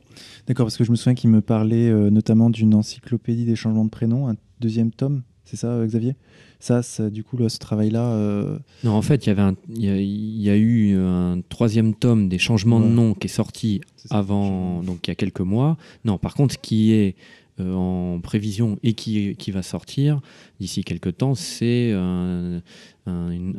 [0.47, 3.91] D'accord, parce que je me souviens qu'il me parlait notamment d'une encyclopédie des changements de
[3.91, 6.15] prénoms, un deuxième tome, c'est ça, Xavier?
[6.59, 8.13] Ça, du coup, ce travail-là.
[8.13, 12.39] Euh, non, en fait, il y, avait il y, a eu un troisième tome des
[12.39, 13.81] changements de nom qui est sorti
[14.11, 15.77] avant, donc il y a quelques mois.
[16.05, 17.15] Non, par contre, ce qui est
[17.61, 20.21] euh, en prévision et qui, qui va sortir
[20.61, 22.61] d'ici quelques temps, c'est un,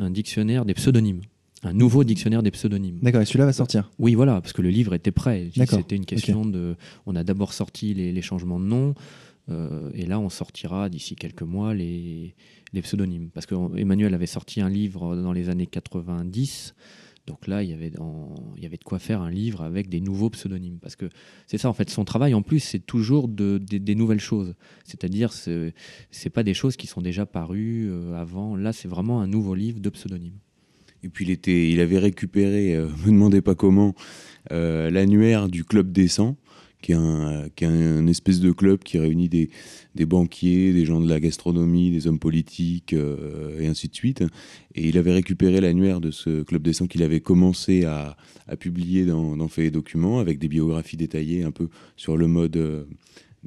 [0.10, 1.22] dictionnaire des pseudonymes.
[1.64, 3.00] Un nouveau dictionnaire des pseudonymes.
[3.02, 5.50] D'accord, et celui-là va sortir Oui, voilà, parce que le livre était prêt.
[5.56, 6.76] C'était une question de.
[7.06, 8.94] On a d'abord sorti les, les, changements de nom,
[9.50, 12.36] euh, et là, on sortira d'ici quelques mois les,
[12.82, 13.30] pseudonymes.
[13.30, 16.76] Parce qu'Emmanuel avait sorti un livre dans les années 90.
[17.26, 20.80] Donc là, il y, avait de quoi faire un livre avec des nouveaux pseudonymes.
[20.80, 21.10] Parce que
[21.46, 24.54] c'est ça, en fait, son travail, en plus, c'est toujours de, des nouvelles choses.
[24.86, 25.72] C'est-à-dire, ce
[26.24, 28.56] n'est pas des choses qui sont déjà parues euh, avant.
[28.56, 30.40] Là, c'est vraiment un nouveau livre de pseudonymes.
[31.04, 33.94] Et puis, il, avait récupéré, ne euh, me demandez pas comment,
[34.50, 36.38] l'annuaire du Club des 100
[36.82, 39.50] qui est un, qui un espèce de club qui réunit des,
[39.96, 44.24] des, banquiers, des gens de la gastronomie, des hommes politiques, euh, et ainsi de suite.
[44.76, 48.16] Et il avait récupéré l'annuaire de ce club des 100 qu'il avait commencé à,
[48.48, 52.28] à publier dans, dans Faits et Documents, avec des biographies détaillées un peu sur le
[52.28, 52.84] mode euh,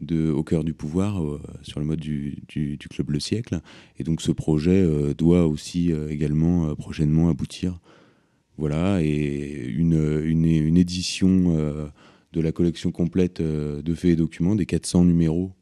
[0.01, 3.61] de Au cœur du pouvoir, euh, sur le mode du, du, club Le Siècle.
[3.99, 7.81] Et donc ce projet doit aussi également prochainement aboutir.
[8.57, 11.91] Voilà, et une, une, une édition
[12.33, 15.53] de la collection complète de faits et documents, des 400 numéros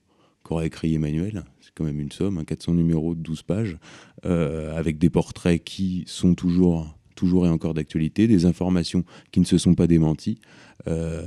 [0.43, 1.45] qu'aurait écrit Emmanuel.
[1.61, 3.79] C'est quand même une somme, 400 hein, numéros de 12 pages,
[4.23, 9.59] avec des portraits qui sont toujours toujours et encore d'actualité, des informations qui ne se
[9.59, 10.39] sont pas démenties,
[10.87, 11.27] euh,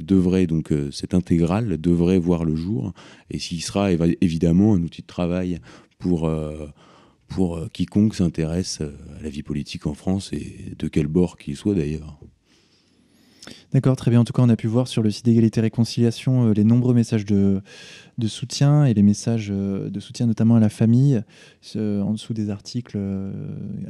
[0.00, 2.94] devrait donc euh, cette intégrale devrait voir le jour
[3.28, 5.58] et s'il sera évidemment un outil de travail
[5.98, 6.66] pour euh,
[7.26, 11.74] pour quiconque s'intéresse à la vie politique en France et de quel bord qu'il soit
[11.74, 12.18] d'ailleurs.
[13.72, 14.20] D'accord, très bien.
[14.20, 16.94] En tout cas, on a pu voir sur le site d'égalité et réconciliation les nombreux
[16.94, 17.60] messages de,
[18.26, 21.22] soutien et les messages de soutien notamment à la famille
[21.76, 22.98] en dessous des articles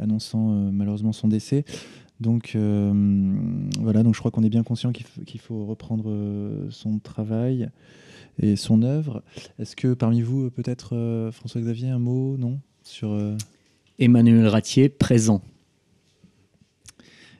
[0.00, 1.64] annonçant malheureusement son décès.
[2.20, 2.92] Donc euh,
[3.80, 7.70] voilà, donc je crois qu'on est bien conscient qu'il faut, reprendre euh, son travail
[8.40, 9.22] et son œuvre.
[9.58, 12.58] Est-ce que parmi vous, peut-être euh, François-Xavier, un mot, non?
[12.82, 13.18] Sur
[13.98, 15.42] Emmanuel Ratier présent.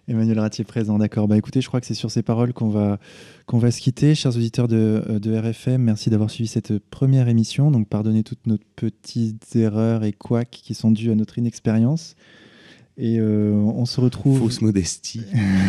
[0.09, 1.29] Emmanuel Ratier présent, d'accord.
[1.29, 2.99] Bah écoutez, je crois que c'est sur ces paroles qu'on va,
[3.45, 4.15] qu'on va se quitter.
[4.15, 7.71] Chers auditeurs de, de RFM, merci d'avoir suivi cette première émission.
[7.71, 12.17] Donc pardonnez toutes nos petites erreurs et couacs qui sont dues à notre inexpérience.
[12.97, 14.39] Et euh, on se retrouve.
[14.39, 15.25] Fausse modestie.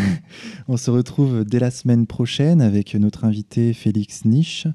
[0.70, 4.68] on se retrouve dès la semaine prochaine avec notre invité Félix Niche,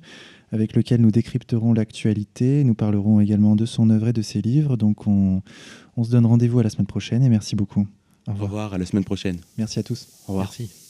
[0.52, 2.64] avec lequel nous décrypterons l'actualité.
[2.64, 4.76] Nous parlerons également de son œuvre et de ses livres.
[4.76, 5.40] Donc on,
[5.96, 7.86] on se donne rendez-vous à la semaine prochaine et merci beaucoup.
[8.26, 8.42] Au revoir.
[8.42, 9.38] Au revoir, à la semaine prochaine.
[9.58, 10.08] Merci à tous.
[10.26, 10.46] Au revoir.
[10.46, 10.83] Merci.